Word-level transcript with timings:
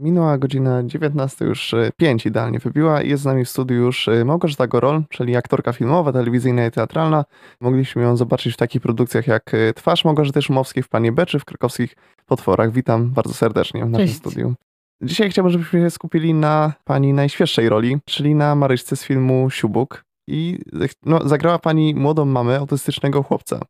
Minęła 0.00 0.38
godzina 0.38 0.82
19, 0.84 1.44
już 1.44 1.74
5 1.96 2.26
idealnie 2.26 2.58
wybiła. 2.58 3.02
Jest 3.02 3.22
z 3.22 3.26
nami 3.26 3.44
w 3.44 3.48
studiu 3.48 3.76
już 3.76 4.08
Małgorzata 4.24 4.66
Gorol, 4.66 5.02
czyli 5.08 5.36
aktorka 5.36 5.72
filmowa, 5.72 6.12
telewizyjna 6.12 6.66
i 6.66 6.70
teatralna. 6.70 7.24
Mogliśmy 7.60 8.02
ją 8.02 8.16
zobaczyć 8.16 8.54
w 8.54 8.56
takich 8.56 8.82
produkcjach 8.82 9.26
jak 9.26 9.52
Twarz 9.74 10.04
Małgorzaty 10.04 10.42
Szumowskiej 10.42 10.82
w 10.82 10.88
Panie 10.88 11.12
Beczy, 11.12 11.38
w 11.38 11.44
krakowskich 11.44 11.96
Potworach. 12.26 12.72
Witam 12.72 13.10
bardzo 13.10 13.34
serdecznie 13.34 13.84
w 13.84 13.90
naszym 13.90 14.06
Cześć. 14.06 14.18
studiu. 14.18 14.54
Dzisiaj 15.02 15.30
chciałbym, 15.30 15.52
żebyśmy 15.52 15.80
się 15.80 15.90
skupili 15.90 16.34
na 16.34 16.72
pani 16.84 17.12
najświeższej 17.12 17.68
roli, 17.68 17.98
czyli 18.04 18.34
na 18.34 18.54
Maryśce 18.54 18.96
z 18.96 19.04
filmu 19.04 19.50
Siubuk. 19.50 20.04
I 20.28 20.58
no, 21.06 21.28
zagrała 21.28 21.58
pani 21.58 21.94
młodą 21.94 22.24
mamę 22.24 22.56
autystycznego 22.58 23.22
chłopca. 23.22 23.60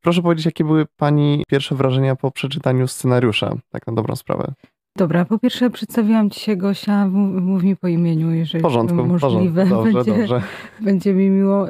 Proszę 0.00 0.22
powiedzieć, 0.22 0.46
jakie 0.46 0.64
były 0.64 0.86
pani 0.96 1.44
pierwsze 1.48 1.74
wrażenia 1.74 2.16
po 2.16 2.30
przeczytaniu 2.30 2.88
scenariusza, 2.88 3.54
tak 3.70 3.86
na 3.86 3.92
dobrą 3.92 4.16
sprawę? 4.16 4.52
Dobra, 4.96 5.24
po 5.24 5.38
pierwsze 5.38 5.70
przedstawiłam 5.70 6.30
ci 6.30 6.40
się 6.40 6.56
Gosia, 6.56 7.06
mów, 7.08 7.62
mi 7.62 7.76
po 7.76 7.88
imieniu, 7.88 8.30
jeżeli 8.30 8.62
porządku, 8.62 9.04
możliwe. 9.04 9.66
porządku. 9.66 9.92
Dobrze, 9.92 10.12
będzie, 10.12 10.20
dobrze. 10.20 10.42
będzie 10.80 11.14
mi 11.14 11.30
miło. 11.30 11.66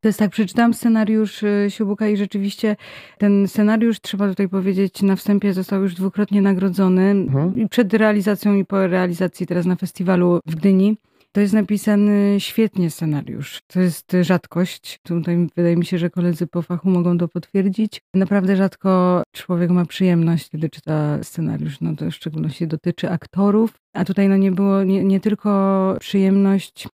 To 0.00 0.08
jest 0.08 0.18
tak, 0.18 0.30
przeczytałam 0.30 0.74
scenariusz 0.74 1.42
y, 1.42 1.66
Siubuka 1.68 2.08
i 2.08 2.16
rzeczywiście 2.16 2.76
ten 3.18 3.48
scenariusz, 3.48 4.00
trzeba 4.00 4.28
tutaj 4.28 4.48
powiedzieć, 4.48 5.02
na 5.02 5.16
wstępie 5.16 5.52
został 5.52 5.82
już 5.82 5.94
dwukrotnie 5.94 6.42
nagrodzony. 6.42 7.02
Mhm. 7.02 7.68
Przed 7.68 7.94
realizacją 7.94 8.54
i 8.54 8.64
po 8.64 8.86
realizacji 8.86 9.46
teraz 9.46 9.66
na 9.66 9.76
festiwalu 9.76 10.40
w 10.46 10.54
Gdyni. 10.54 10.96
To 11.38 11.42
jest 11.42 11.54
napisany 11.54 12.36
świetnie 12.38 12.90
scenariusz. 12.90 13.60
To 13.66 13.80
jest 13.80 14.12
rzadkość. 14.22 14.98
Tutaj 15.02 15.48
wydaje 15.56 15.76
mi 15.76 15.86
się, 15.86 15.98
że 15.98 16.10
koledzy 16.10 16.46
po 16.46 16.62
fachu 16.62 16.90
mogą 16.90 17.18
to 17.18 17.28
potwierdzić. 17.28 18.00
Naprawdę 18.14 18.56
rzadko 18.56 19.22
człowiek 19.32 19.70
ma 19.70 19.84
przyjemność, 19.86 20.50
kiedy 20.50 20.68
czyta 20.70 21.18
scenariusz. 21.22 21.80
No 21.80 21.96
to 21.96 22.10
w 22.10 22.14
szczególności 22.14 22.66
dotyczy 22.66 23.10
aktorów. 23.10 23.70
A 23.92 24.04
tutaj 24.04 24.28
no 24.28 24.36
nie 24.36 24.52
było 24.52 24.82
nie, 24.82 25.04
nie 25.04 25.20
tylko 25.20 25.96
przyjemność, 26.00 26.88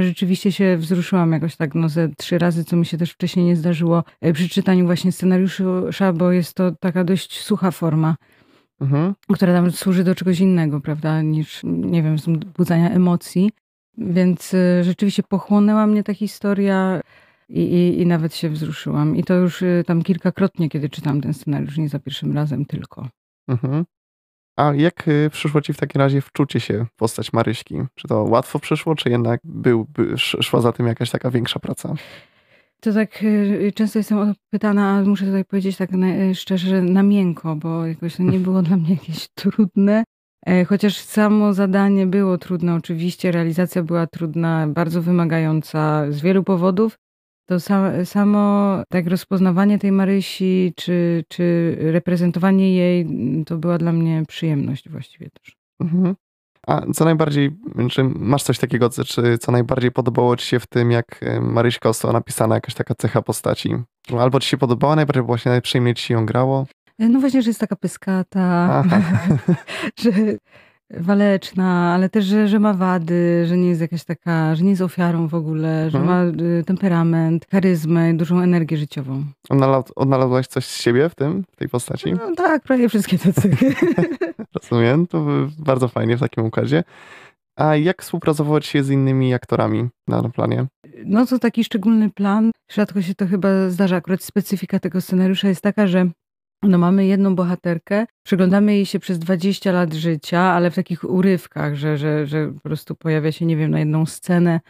rzeczywiście 0.00 0.52
się 0.52 0.76
wzruszyłam 0.76 1.32
jakoś 1.32 1.56
tak 1.56 1.74
no 1.74 1.88
ze 1.88 2.08
trzy 2.08 2.38
razy, 2.38 2.64
co 2.64 2.76
mi 2.76 2.86
się 2.86 2.98
też 2.98 3.12
wcześniej 3.12 3.46
nie 3.46 3.56
zdarzyło 3.56 4.04
e, 4.20 4.32
przy 4.32 4.48
czytaniu 4.48 4.86
właśnie 4.86 5.12
scenariusza, 5.12 6.12
bo 6.14 6.32
jest 6.32 6.54
to 6.54 6.72
taka 6.72 7.04
dość 7.04 7.40
sucha 7.40 7.70
forma 7.70 8.16
Mhm. 8.80 9.14
która 9.32 9.52
tam 9.52 9.70
służy 9.70 10.04
do 10.04 10.14
czegoś 10.14 10.40
innego, 10.40 10.80
prawda, 10.80 11.22
niż, 11.22 11.60
nie 11.64 12.02
wiem, 12.02 12.16
wzbudzania 12.16 12.90
emocji. 12.90 13.50
Więc 13.98 14.54
y, 14.54 14.84
rzeczywiście 14.84 15.22
pochłonęła 15.22 15.86
mnie 15.86 16.02
ta 16.02 16.14
historia 16.14 17.00
i, 17.48 17.60
i, 17.60 18.00
i 18.00 18.06
nawet 18.06 18.34
się 18.34 18.48
wzruszyłam. 18.48 19.16
I 19.16 19.24
to 19.24 19.34
już 19.34 19.62
y, 19.62 19.84
tam 19.86 20.02
kilkakrotnie, 20.02 20.68
kiedy 20.68 20.88
czytam 20.88 21.20
ten 21.20 21.34
scenariusz, 21.34 21.78
nie 21.78 21.88
za 21.88 21.98
pierwszym 21.98 22.34
razem 22.34 22.64
tylko. 22.64 23.08
Mhm. 23.48 23.84
A 24.56 24.74
jak 24.74 25.08
y, 25.08 25.30
przyszło 25.32 25.60
ci 25.60 25.72
w 25.72 25.76
takim 25.76 26.00
razie 26.00 26.20
wczucie 26.20 26.60
się 26.60 26.84
w 26.84 26.96
postać 26.96 27.32
Maryśki? 27.32 27.74
Czy 27.94 28.08
to 28.08 28.22
łatwo 28.22 28.58
przyszło, 28.58 28.94
czy 28.94 29.10
jednak 29.10 29.40
był, 29.44 29.86
by, 29.94 30.12
sz- 30.12 30.44
szła 30.44 30.60
za 30.60 30.72
tym 30.72 30.86
jakaś 30.86 31.10
taka 31.10 31.30
większa 31.30 31.60
praca? 31.60 31.94
To 32.80 32.92
tak 32.92 33.24
często 33.74 33.98
jestem 33.98 34.34
pytana, 34.50 35.02
muszę 35.06 35.24
tutaj 35.24 35.44
powiedzieć 35.44 35.76
tak 35.76 35.90
szczerze, 36.34 36.82
na 36.82 37.02
miękko, 37.02 37.56
bo 37.56 37.86
jakoś 37.86 38.16
to 38.16 38.22
nie 38.22 38.38
było 38.38 38.62
dla 38.68 38.76
mnie 38.76 38.90
jakieś 38.90 39.28
trudne. 39.28 40.04
E, 40.46 40.64
Chociaż 40.64 40.96
samo 40.96 41.52
zadanie 41.52 42.06
było 42.06 42.38
trudne, 42.38 42.74
oczywiście, 42.74 43.32
realizacja 43.32 43.82
była 43.82 44.06
trudna, 44.06 44.66
bardzo 44.66 45.02
wymagająca 45.02 46.12
z 46.12 46.20
wielu 46.20 46.44
powodów. 46.44 46.98
To 47.48 47.60
sa, 47.60 48.04
samo 48.04 48.82
tak 48.88 49.06
rozpoznawanie 49.06 49.78
tej 49.78 49.92
Marysi, 49.92 50.72
czy, 50.76 51.24
czy 51.28 51.76
reprezentowanie 51.80 52.76
jej, 52.76 53.00
m, 53.00 53.44
to 53.44 53.56
była 53.56 53.78
dla 53.78 53.92
mnie 53.92 54.22
przyjemność 54.28 54.88
właściwie 54.88 55.30
też. 55.30 55.56
Mhm. 55.80 56.14
A 56.66 56.82
co 56.94 57.04
najbardziej, 57.04 57.50
czy 57.90 58.04
masz 58.04 58.42
coś 58.42 58.58
takiego, 58.58 58.90
czy 58.90 59.38
co 59.38 59.52
najbardziej 59.52 59.92
podobało 59.92 60.36
ci 60.36 60.46
się 60.46 60.60
w 60.60 60.66
tym, 60.66 60.90
jak 60.90 61.22
y, 61.22 61.40
Maryśka 61.40 61.88
została 61.88 62.12
napisana, 62.12 62.54
jakaś 62.54 62.74
taka 62.74 62.94
cecha 62.94 63.22
postaci? 63.22 63.74
Albo 64.18 64.40
ci 64.40 64.48
się 64.48 64.56
podobała 64.56 64.96
najbardziej, 64.96 65.22
właśnie 65.22 65.50
najprzyjemniej 65.50 65.94
ci 65.94 66.04
się 66.04 66.14
ją 66.14 66.26
grało? 66.26 66.66
E, 66.98 67.08
No 67.08 67.20
właśnie, 67.20 67.42
że 67.42 67.50
jest 67.50 67.60
taka 67.60 67.76
pyskata, 67.76 68.84
że 70.02 70.10
waleczna, 70.90 71.94
ale 71.94 72.08
też, 72.08 72.24
że, 72.24 72.48
że 72.48 72.58
ma 72.60 72.74
wady, 72.74 73.44
że 73.46 73.56
nie 73.56 73.68
jest 73.68 73.80
jakaś 73.80 74.04
taka, 74.04 74.54
że 74.54 74.64
nie 74.64 74.70
jest 74.70 74.82
ofiarą 74.82 75.28
w 75.28 75.34
ogóle, 75.34 75.90
że 75.90 76.00
ma 76.00 76.22
Mhm. 76.22 76.46
y, 76.60 76.64
temperament, 76.66 77.46
charyzmę, 77.50 78.10
i 78.10 78.14
dużą 78.14 78.40
energię 78.40 78.76
życiową. 78.76 79.24
Odnalaz- 79.50 79.92
Odnalazłaś 79.96 80.46
coś 80.46 80.64
z 80.66 80.76
siebie 80.82 81.08
w 81.08 81.14
tym, 81.14 81.44
w 81.52 81.56
tej 81.56 81.68
postaci? 81.68 82.12
No 82.12 82.34
tak, 82.36 82.62
prawie 82.62 82.88
wszystkie 82.88 83.18
te 83.18 83.32
cechy. 83.32 83.74
Rozumiem, 84.62 85.06
to 85.06 85.26
bardzo 85.58 85.88
fajnie 85.88 86.16
w 86.16 86.20
takim 86.20 86.44
układzie. 86.44 86.84
A 87.58 87.76
jak 87.76 88.02
współpracować 88.02 88.66
się 88.66 88.84
z 88.84 88.90
innymi 88.90 89.34
aktorami 89.34 89.88
na 90.08 90.28
planie? 90.28 90.66
No 91.04 91.26
to 91.26 91.38
taki 91.38 91.64
szczególny 91.64 92.10
plan. 92.10 92.50
Rzadko 92.72 93.02
się 93.02 93.14
to 93.14 93.26
chyba 93.26 93.48
zdarza. 93.70 93.96
Akurat 93.96 94.22
specyfika 94.22 94.78
tego 94.78 95.00
scenariusza 95.00 95.48
jest 95.48 95.60
taka, 95.62 95.86
że 95.86 96.06
no 96.62 96.78
mamy 96.78 97.06
jedną 97.06 97.34
bohaterkę, 97.34 98.06
przyglądamy 98.22 98.74
jej 98.74 98.86
się 98.86 98.98
przez 98.98 99.18
20 99.18 99.72
lat 99.72 99.94
życia, 99.94 100.40
ale 100.40 100.70
w 100.70 100.74
takich 100.74 101.04
urywkach, 101.04 101.74
że, 101.74 101.98
że, 101.98 102.26
że 102.26 102.52
po 102.52 102.60
prostu 102.60 102.94
pojawia 102.94 103.32
się, 103.32 103.46
nie 103.46 103.56
wiem, 103.56 103.70
na 103.70 103.78
jedną 103.78 104.06
scenę 104.06 104.60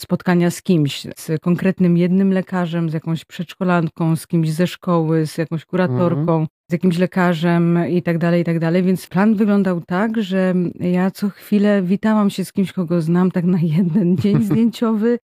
spotkania 0.00 0.50
z 0.50 0.62
kimś, 0.62 1.06
z 1.16 1.40
konkretnym 1.40 1.96
jednym 1.96 2.32
lekarzem, 2.32 2.90
z 2.90 2.92
jakąś 2.92 3.24
przedszkolanką, 3.24 4.16
z 4.16 4.26
kimś 4.26 4.52
ze 4.52 4.66
szkoły, 4.66 5.26
z 5.26 5.38
jakąś 5.38 5.64
kuratorką, 5.64 6.46
z 6.70 6.72
jakimś 6.72 6.98
lekarzem 6.98 7.78
i 7.88 8.02
tak 8.02 8.18
dalej, 8.18 8.42
i 8.42 8.44
tak 8.44 8.58
dalej. 8.58 8.82
Więc 8.82 9.06
plan 9.06 9.34
wyglądał 9.34 9.80
tak, 9.80 10.22
że 10.22 10.54
ja 10.80 11.10
co 11.10 11.28
chwilę 11.28 11.82
witałam 11.82 12.30
się 12.30 12.44
z 12.44 12.52
kimś, 12.52 12.72
kogo 12.72 13.02
znam 13.02 13.30
tak 13.30 13.44
na 13.44 13.58
jeden 13.78 14.16
dzień 14.16 14.42
zdjęciowy. 14.42 15.18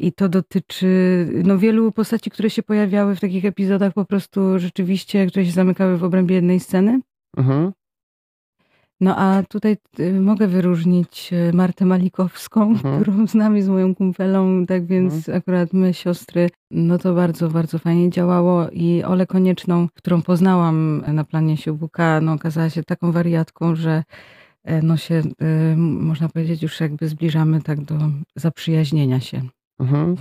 I 0.00 0.12
to 0.12 0.28
dotyczy 0.28 0.88
no, 1.44 1.58
wielu 1.58 1.92
postaci, 1.92 2.30
które 2.30 2.50
się 2.50 2.62
pojawiały 2.62 3.16
w 3.16 3.20
takich 3.20 3.44
epizodach, 3.44 3.92
po 3.92 4.04
prostu 4.04 4.58
rzeczywiście, 4.58 5.26
które 5.26 5.44
się 5.44 5.52
zamykały 5.52 5.98
w 5.98 6.04
obrębie 6.04 6.34
jednej 6.34 6.60
sceny. 6.60 7.00
Mhm. 7.36 7.72
No 9.00 9.16
a 9.16 9.42
tutaj 9.42 9.76
y, 10.00 10.20
mogę 10.20 10.46
wyróżnić 10.46 11.30
y, 11.32 11.52
Martę 11.52 11.86
Malikowską, 11.86 12.70
Mhm. 12.70 13.02
którą 13.02 13.26
znam 13.26 13.62
z 13.62 13.68
moją 13.68 13.94
kumpelą, 13.94 14.66
tak 14.66 14.86
więc 14.86 15.28
akurat 15.28 15.72
my 15.72 15.94
siostry, 15.94 16.50
no 16.70 16.98
to 16.98 17.14
bardzo, 17.14 17.48
bardzo 17.48 17.78
fajnie 17.78 18.10
działało 18.10 18.68
i 18.70 19.02
Olę 19.04 19.26
Konieczną, 19.26 19.88
którą 19.94 20.22
poznałam 20.22 21.02
na 21.12 21.24
planie 21.24 21.56
Siubuka, 21.56 22.20
no 22.20 22.32
okazała 22.32 22.70
się 22.70 22.82
taką 22.82 23.12
wariatką, 23.12 23.76
że 23.76 24.04
e, 24.64 24.82
no 24.82 24.96
się, 24.96 25.14
y, 25.14 25.76
można 25.76 26.28
powiedzieć, 26.28 26.62
już 26.62 26.80
jakby 26.80 27.08
zbliżamy 27.08 27.62
tak 27.62 27.80
do 27.80 27.94
zaprzyjaźnienia 28.36 29.20
się. 29.20 29.42
Mhm. 29.80 30.16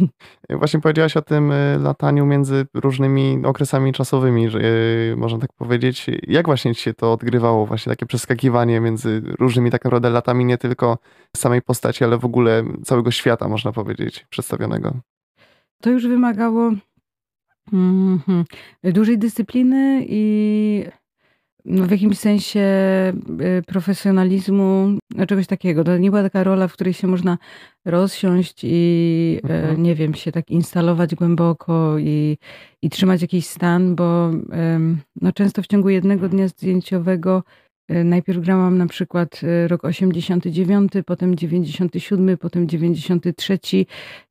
Właśnie 0.49 0.79
powiedziałaś 0.79 1.17
o 1.17 1.21
tym 1.21 1.51
y, 1.51 1.79
lataniu 1.79 2.25
między 2.25 2.65
różnymi 2.73 3.45
okresami 3.45 3.93
czasowymi, 3.93 4.49
że 4.49 4.59
y, 4.59 5.15
można 5.17 5.39
tak 5.39 5.53
powiedzieć. 5.53 6.05
Jak 6.27 6.45
właśnie 6.45 6.75
ci 6.75 6.81
się 6.81 6.93
to 6.93 7.13
odgrywało, 7.13 7.65
właśnie 7.65 7.89
takie 7.89 8.05
przeskakiwanie 8.05 8.79
między 8.79 9.21
różnymi 9.39 9.71
tak 9.71 9.83
naprawdę 9.83 10.09
latami, 10.09 10.45
nie 10.45 10.57
tylko 10.57 10.97
samej 11.35 11.61
postaci, 11.61 12.03
ale 12.03 12.17
w 12.17 12.25
ogóle 12.25 12.63
całego 12.85 13.11
świata, 13.11 13.47
można 13.47 13.71
powiedzieć, 13.71 14.25
przedstawionego. 14.29 14.93
To 15.81 15.89
już 15.89 16.07
wymagało 16.07 16.71
mhm, 17.73 18.45
dużej 18.83 19.17
dyscypliny 19.17 20.05
i 20.09 20.85
w 21.67 21.91
jakimś 21.91 22.17
sensie 22.17 22.59
y, 23.59 23.63
profesjonalizmu, 23.67 24.97
no 25.15 25.25
czegoś 25.25 25.47
takiego. 25.47 25.83
To 25.83 25.97
nie 25.97 26.09
była 26.09 26.23
taka 26.23 26.43
rola, 26.43 26.67
w 26.67 26.73
której 26.73 26.93
się 26.93 27.07
można 27.07 27.37
rozsiąść 27.85 28.61
i 28.63 29.39
e, 29.43 29.57
Mhm. 29.59 29.83
nie 29.83 29.95
wiem, 29.95 30.13
się 30.13 30.31
tak 30.31 30.49
instalować 30.49 31.15
głęboko 31.15 31.97
i, 31.99 32.37
i 32.81 32.89
trzymać 32.89 33.21
jakiś 33.21 33.45
stan, 33.45 33.95
bo 33.95 34.31
no 35.21 35.31
często 35.31 35.61
w 35.61 35.67
ciągu 35.67 35.89
jednego 35.89 36.29
dnia 36.29 36.47
zdjęciowego 36.47 37.43
najpierw 37.89 38.39
grałam 38.39 38.77
na 38.77 38.87
przykład 38.87 39.41
e, 39.43 39.67
rok 39.67 39.85
89, 39.85 40.91
potem 41.05 41.35
97, 41.35 42.37
potem 42.37 42.67
93, 42.67 43.59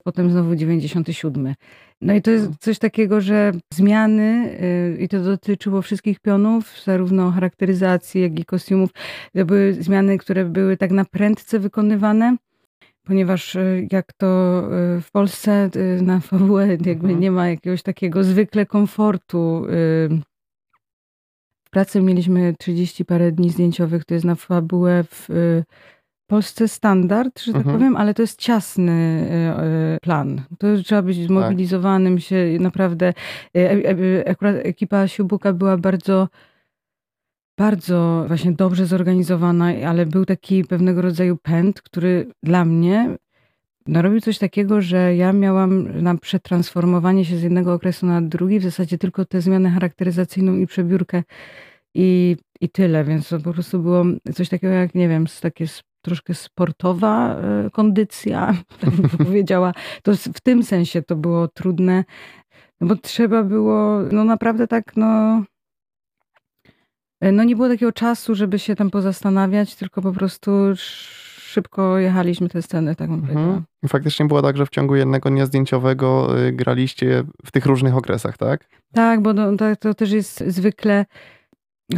potem 0.05 0.31
znowu 0.31 0.55
97. 0.55 1.55
No 2.01 2.15
i 2.15 2.23
to 2.23 2.31
jest 2.31 2.51
coś 2.61 2.79
takiego, 2.79 3.21
że 3.21 3.53
zmiany, 3.75 4.59
y, 4.63 5.03
i 5.03 5.09
to 5.09 5.21
dotyczyło 5.21 5.83
wszystkich 5.83 6.21
pionów, 6.21 6.83
zarówno 6.85 7.31
charakteryzacji, 7.31 8.21
jak 8.21 8.41
i 8.41 8.45
kostiumów, 8.45 8.91
to 9.35 9.45
były 9.45 9.73
zmiany, 9.75 10.19
które 10.19 10.45
były 10.45 10.77
tak 10.77 10.91
na 10.91 11.05
prędce 11.05 11.59
wykonywane, 11.59 12.37
ponieważ 13.05 13.55
y, 13.57 13.89
jak 13.93 14.13
to 14.13 14.63
y, 14.97 15.01
w 15.01 15.11
Polsce 15.11 15.71
y, 15.77 16.03
na 16.03 16.21
fabułę 16.21 16.69
jakby 16.69 16.93
Mhm. 16.93 17.21
nie 17.21 17.31
ma 17.31 17.49
jakiegoś 17.49 17.83
takiego 17.83 18.25
zwykle 18.25 18.67
komfortu. 18.67 19.67
Pracy 21.77 22.03
mieliśmy 22.03 22.55
30 22.59 23.05
parę 23.05 23.33
dni 23.33 23.51
zdjęciowych, 23.51 24.05
to 24.05 24.15
jest 24.15 24.27
na 24.27 24.35
fabułę 24.35 25.05
w 25.05 25.31
y, 25.31 25.65
Polsce 26.31 26.69
standard, 26.69 27.41
że 27.41 27.53
tak 27.53 27.61
Mhm. 27.61 27.79
powiem, 27.79 27.97
ale 27.97 28.15
to 28.15 28.23
jest 28.23 28.41
ciasny 28.41 28.93
y, 28.93 29.95
y, 29.97 29.99
plan. 30.03 30.43
To 30.59 30.67
trzeba 30.85 31.03
być 31.03 31.27
zmobilizowanym 31.27 32.19
się 32.21 32.37
naprawdę. 32.61 33.13
e- 33.57 33.71
e- 33.91 34.29
Akurat 34.29 34.57
ekipa 34.57 35.09
Siubuka 35.09 35.53
była 35.53 35.77
bardzo 35.77 36.29
bardzo 37.59 38.25
właśnie 38.27 38.53
dobrze 38.53 38.87
zorganizowana, 38.87 39.65
ale 39.87 40.07
był 40.07 40.25
taki 40.25 40.65
pewnego 40.65 41.03
rodzaju 41.03 41.37
pęd, 41.37 41.83
który 41.83 42.27
dla 42.43 42.65
mnie 42.65 43.17
no, 43.87 44.03
robił 44.03 44.21
coś 44.21 44.39
takiego, 44.39 44.81
że 44.81 45.17
ja 45.17 45.33
miałam 45.33 46.03
na 46.03 46.17
przetransformowanie 46.17 47.25
się 47.25 47.37
z 47.37 47.43
jednego 47.43 47.75
okresu 47.75 48.07
na 48.07 48.23
drugi 48.23 48.61
w 48.61 48.63
zasadzie 48.63 48.99
tylko 48.99 49.25
tę 49.25 49.41
zmianę 49.41 49.71
charakteryzacyjną 49.71 50.57
i 50.57 50.67
przebiórkę 50.67 51.23
i, 51.95 52.37
i 52.61 52.69
tyle, 52.69 53.05
więc 53.05 53.29
to 53.29 53.41
po 53.41 53.53
prostu 53.53 53.79
było 53.79 54.05
coś 54.35 54.49
takiego 54.49 54.73
jak, 54.73 54.95
nie 54.95 55.09
wiem, 55.09 55.27
takie 55.41 55.67
troszkę 56.03 56.35
sportowa 56.35 57.37
e, 57.37 57.71
kondycja, 57.71 58.55
tak 58.81 58.91
bym 58.91 59.11
to 59.11 59.19
powiedziała. 59.27 59.73
To 60.03 60.13
w 60.17 60.41
tym 60.41 60.63
sensie 60.63 61.03
to 61.03 61.17
było 61.17 61.49
trudne, 61.49 62.05
no 62.81 62.87
bo 62.87 62.97
trzeba 62.97 63.43
było, 63.43 64.03
no 64.13 64.25
naprawdę 64.25 64.67
tak, 64.67 64.97
no 64.97 65.43
E, 67.21 67.33
no 67.33 67.45
nie 67.45 67.57
było 67.57 67.69
takiego 67.69 67.93
czasu, 67.93 68.35
żeby 68.35 68.59
się 68.59 68.77
tam 68.77 68.91
pozastanawiać, 68.91 69.75
tylko 69.75 70.03
po 70.03 70.13
prostu 70.13 70.51
szybko 71.57 71.99
jechaliśmy 71.99 72.49
te 72.49 72.63
sceny, 72.63 72.97
tak 72.97 73.09
bym 73.09 73.21
mhm. 73.21 73.35
powiedziała. 73.35 73.63
Faktycznie 73.89 74.27
było 74.27 74.43
tak, 74.43 74.57
że 74.57 74.67
w 74.67 74.71
ciągu 74.71 74.97
jednego 74.97 75.31
dnia 75.31 75.47
zdjęciowego 75.47 76.39
y, 76.41 76.53
graliście 76.53 77.25
w 77.45 77.51
tych 77.51 77.67
różnych 77.67 77.97
okresach, 77.97 78.37
tak? 78.37 78.69
Tak, 78.93 79.21
bo 79.21 79.33
no, 79.33 79.57
to, 79.57 79.77
to 79.77 79.95
też 79.95 80.11
jest 80.11 80.45
zwykle 80.47 81.07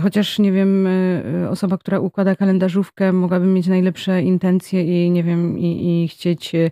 Chociaż, 0.02 0.38
nie 0.38 0.52
wiem, 0.52 0.87
y, 0.87 1.23
y, 1.44 1.49
osoba, 1.49 1.79
która 1.79 2.00
układa 2.00 2.37
kalendarzówkę, 2.37 3.12
mogłaby 3.12 3.46
mieć 3.46 3.67
najlepsze 3.67 4.23
intencje 4.23 5.06
i, 5.06 5.11
nie 5.11 5.25
wiem, 5.25 5.58
i, 5.58 6.02
i 6.05 6.08
chcieć 6.08 6.55
y, 6.55 6.70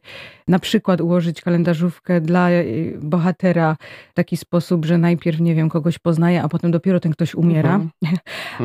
na 0.49 0.59
przykład 0.59 1.01
ułożyć 1.01 1.41
kalendarzówkę 1.41 2.21
dla 2.21 2.49
bohatera 2.99 3.77
w 4.11 4.15
taki 4.15 4.37
sposób, 4.37 4.85
że 4.85 4.99
najpierw, 4.99 5.41
nie 5.41 5.55
wiem, 5.55 5.69
kogoś 5.69 5.99
poznaje, 5.99 6.43
a 6.43 6.49
potem 6.49 6.71
dopiero 6.71 7.01
ten 7.01 7.13
ktoś 7.13 7.35
umiera. 7.35 7.75
Mhm. 7.75 7.89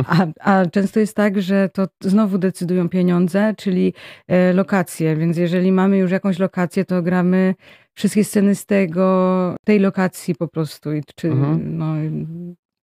A, 0.06 0.27
a 0.39 0.65
często 0.65 1.00
jest 1.00 1.15
tak, 1.15 1.42
że 1.42 1.69
to 1.69 1.88
znowu 2.01 2.38
decydują 2.38 2.89
pieniądze, 2.89 3.53
czyli 3.57 3.94
e, 4.27 4.53
lokacje. 4.53 5.15
Więc 5.15 5.38
jeżeli 5.38 5.71
mamy 5.71 5.98
już 5.98 6.12
jakąś 6.12 6.39
lokację, 6.39 6.86
to 6.86 7.01
gramy 7.01 7.56
wszystkie 7.94 8.24
sceny 8.24 8.56
z 8.56 8.65
tego, 8.65 9.56
tej 9.65 9.80
lokacji 9.80 10.36
po 10.36 10.48
prostu. 10.48 10.89
Czy, 11.15 11.27
mhm. 11.27 11.77
no, 11.77 11.95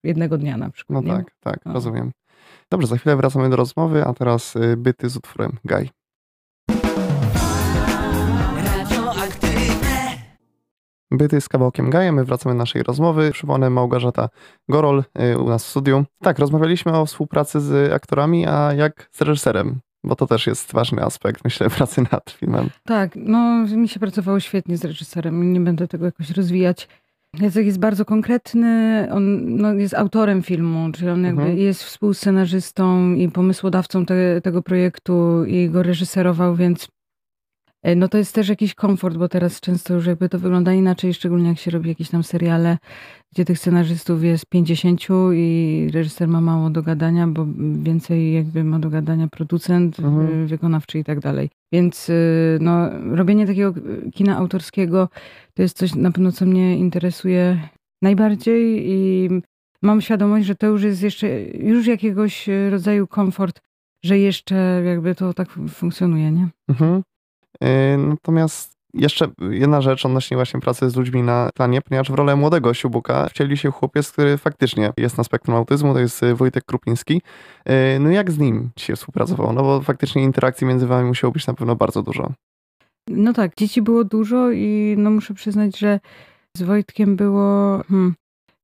jednego 0.06 0.38
dnia 0.38 0.56
na 0.56 0.70
przykład. 0.70 1.04
No 1.04 1.12
nie? 1.12 1.16
tak, 1.16 1.34
tak, 1.40 1.60
no. 1.66 1.72
rozumiem. 1.72 2.10
Dobrze, 2.70 2.86
za 2.86 2.96
chwilę 2.96 3.16
wracamy 3.16 3.50
do 3.50 3.56
rozmowy, 3.56 4.04
a 4.04 4.12
teraz 4.12 4.56
y, 4.56 4.76
byty 4.76 5.08
z 5.08 5.16
utworem 5.16 5.52
Gaj. 5.64 5.90
Byty 11.10 11.40
z 11.40 11.48
kawałkiem 11.48 11.90
Gaja, 11.90 12.12
my 12.12 12.24
wracamy 12.24 12.54
do 12.54 12.58
naszej 12.58 12.82
rozmowy. 12.82 13.30
Przypomnę 13.32 13.70
Małgorzata 13.70 14.28
Gorol 14.68 15.04
y, 15.20 15.38
u 15.38 15.48
nas 15.48 15.64
w 15.64 15.68
studiu. 15.68 16.04
Tak, 16.22 16.38
rozmawialiśmy 16.38 16.98
o 16.98 17.06
współpracy 17.06 17.60
z 17.60 17.92
aktorami, 17.92 18.46
a 18.46 18.72
jak 18.72 19.08
z 19.12 19.22
reżyserem? 19.22 19.80
Bo 20.04 20.16
to 20.16 20.26
też 20.26 20.46
jest 20.46 20.72
ważny 20.72 21.02
aspekt, 21.02 21.44
myślę, 21.44 21.70
pracy 21.76 22.02
nad 22.12 22.30
filmem. 22.30 22.70
Tak, 22.84 23.12
no 23.16 23.66
mi 23.76 23.88
się 23.88 24.00
pracowało 24.00 24.40
świetnie 24.40 24.76
z 24.76 24.84
reżyserem. 24.84 25.52
Nie 25.52 25.60
będę 25.60 25.88
tego 25.88 26.04
jakoś 26.04 26.30
rozwijać. 26.30 26.88
Jacek 27.40 27.66
jest 27.66 27.78
bardzo 27.78 28.04
konkretny, 28.04 29.08
on 29.12 29.56
no, 29.56 29.74
jest 29.74 29.94
autorem 29.94 30.42
filmu, 30.42 30.92
czyli 30.92 31.10
on 31.10 31.24
jakby 31.24 31.42
mhm. 31.42 31.58
jest 31.58 31.84
współscenarzystą 31.84 33.14
i 33.14 33.28
pomysłodawcą 33.28 34.06
te, 34.06 34.40
tego 34.40 34.62
projektu 34.62 35.44
i 35.44 35.70
go 35.70 35.82
reżyserował, 35.82 36.56
więc 36.56 36.88
no 37.96 38.08
to 38.08 38.18
jest 38.18 38.34
też 38.34 38.48
jakiś 38.48 38.74
komfort, 38.74 39.16
bo 39.16 39.28
teraz 39.28 39.60
często 39.60 39.94
już 39.94 40.06
jakby 40.06 40.28
to 40.28 40.38
wygląda 40.38 40.72
inaczej, 40.72 41.14
szczególnie 41.14 41.48
jak 41.48 41.58
się 41.58 41.70
robi 41.70 41.88
jakieś 41.88 42.10
tam 42.10 42.22
seriale, 42.22 42.78
gdzie 43.32 43.44
tych 43.44 43.58
scenarzystów 43.58 44.24
jest 44.24 44.46
50 44.46 45.00
i 45.34 45.88
reżyser 45.92 46.28
ma 46.28 46.40
mało 46.40 46.70
do 46.70 46.82
gadania, 46.82 47.26
bo 47.26 47.46
więcej 47.82 48.32
jakby 48.32 48.64
ma 48.64 48.78
do 48.78 48.90
gadania 48.90 49.28
producent, 49.28 49.98
mhm. 49.98 50.46
wykonawczy 50.46 50.98
i 50.98 51.04
tak 51.04 51.20
dalej. 51.20 51.50
Więc 51.72 52.08
y, 52.08 52.58
no, 52.60 52.88
robienie 53.16 53.46
takiego 53.46 53.74
kina 54.14 54.36
autorskiego 54.36 55.08
to 55.54 55.62
jest 55.62 55.76
coś 55.76 55.94
na 55.94 56.10
pewno, 56.10 56.32
co 56.32 56.46
mnie 56.46 56.78
interesuje 56.78 57.68
najbardziej 58.02 58.90
i 58.90 59.28
mam 59.82 60.00
świadomość, 60.00 60.46
że 60.46 60.54
to 60.54 60.66
już 60.66 60.82
jest 60.82 61.02
jeszcze 61.02 61.42
już 61.42 61.86
jakiegoś 61.86 62.48
rodzaju 62.70 63.06
komfort, 63.06 63.60
że 64.04 64.18
jeszcze 64.18 64.82
jakby 64.84 65.14
to 65.14 65.34
tak 65.34 65.48
funkcjonuje, 65.68 66.32
nie? 66.32 66.48
Mhm. 66.68 67.02
Y, 67.64 67.98
natomiast 67.98 68.76
jeszcze 68.94 69.28
jedna 69.50 69.80
rzecz 69.80 70.06
odnośnie 70.06 70.36
właśnie 70.36 70.60
pracy 70.60 70.90
z 70.90 70.96
ludźmi 70.96 71.22
na 71.22 71.50
planie, 71.54 71.82
ponieważ 71.82 72.10
w 72.10 72.14
rolę 72.14 72.36
młodego 72.36 72.74
Siubuka 72.74 73.28
wcieli 73.28 73.56
się 73.56 73.70
chłopiec, 73.70 74.12
który 74.12 74.38
faktycznie 74.38 74.92
jest 74.96 75.18
na 75.18 75.24
spektrum 75.24 75.56
autyzmu, 75.56 75.94
to 75.94 76.00
jest 76.00 76.22
y, 76.22 76.34
Wojtek 76.34 76.64
Krupiński. 76.64 77.22
Y, 77.68 78.00
no 78.00 78.10
jak 78.10 78.30
z 78.30 78.38
nim 78.38 78.70
się 78.78 78.96
współpracowało? 78.96 79.52
No 79.52 79.62
bo 79.62 79.80
faktycznie 79.80 80.22
interakcji 80.22 80.66
między 80.66 80.86
wami 80.86 81.08
musiało 81.08 81.32
być 81.32 81.46
na 81.46 81.54
pewno 81.54 81.76
bardzo 81.76 82.02
dużo. 82.02 82.32
No 83.08 83.32
tak, 83.32 83.56
dzieci 83.56 83.82
było 83.82 84.04
dużo 84.04 84.50
i 84.50 84.94
no 84.98 85.10
muszę 85.10 85.34
przyznać, 85.34 85.78
że 85.78 86.00
z 86.56 86.62
Wojtkiem 86.62 87.16
było 87.16 87.82
hmm, 87.88 88.14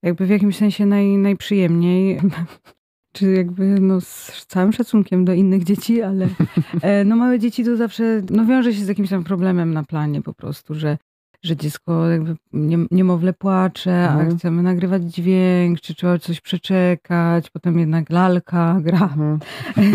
jakby 0.02 0.26
w 0.26 0.30
jakimś 0.30 0.56
sensie 0.56 0.86
naj, 0.86 1.06
najprzyjemniej. 1.06 2.20
czy 3.12 3.32
jakby 3.32 3.64
no, 3.64 4.00
z 4.00 4.46
całym 4.46 4.72
szacunkiem 4.72 5.24
do 5.24 5.32
innych 5.32 5.64
dzieci, 5.64 6.02
ale 6.02 6.28
e, 6.82 7.04
no, 7.04 7.16
małe 7.16 7.38
dzieci 7.38 7.64
to 7.64 7.76
zawsze 7.76 8.22
no, 8.30 8.46
wiąże 8.46 8.74
się 8.74 8.84
z 8.84 8.88
jakimś 8.88 9.10
tam 9.10 9.24
problemem 9.24 9.74
na 9.74 9.82
planie 9.82 10.22
po 10.22 10.34
prostu, 10.34 10.74
że 10.74 10.98
że 11.42 11.56
dziecko 11.56 12.08
jakby 12.08 12.36
nie, 12.52 12.78
niemowlę 12.90 13.32
płacze, 13.32 14.04
mhm. 14.04 14.28
a 14.28 14.34
chcemy 14.36 14.62
nagrywać 14.62 15.02
dźwięk, 15.02 15.80
czy 15.80 15.94
trzeba 15.94 16.18
coś 16.18 16.40
przeczekać, 16.40 17.50
potem 17.50 17.78
jednak 17.78 18.10
lalka 18.10 18.78
gra 18.80 19.02
mhm. 19.02 19.38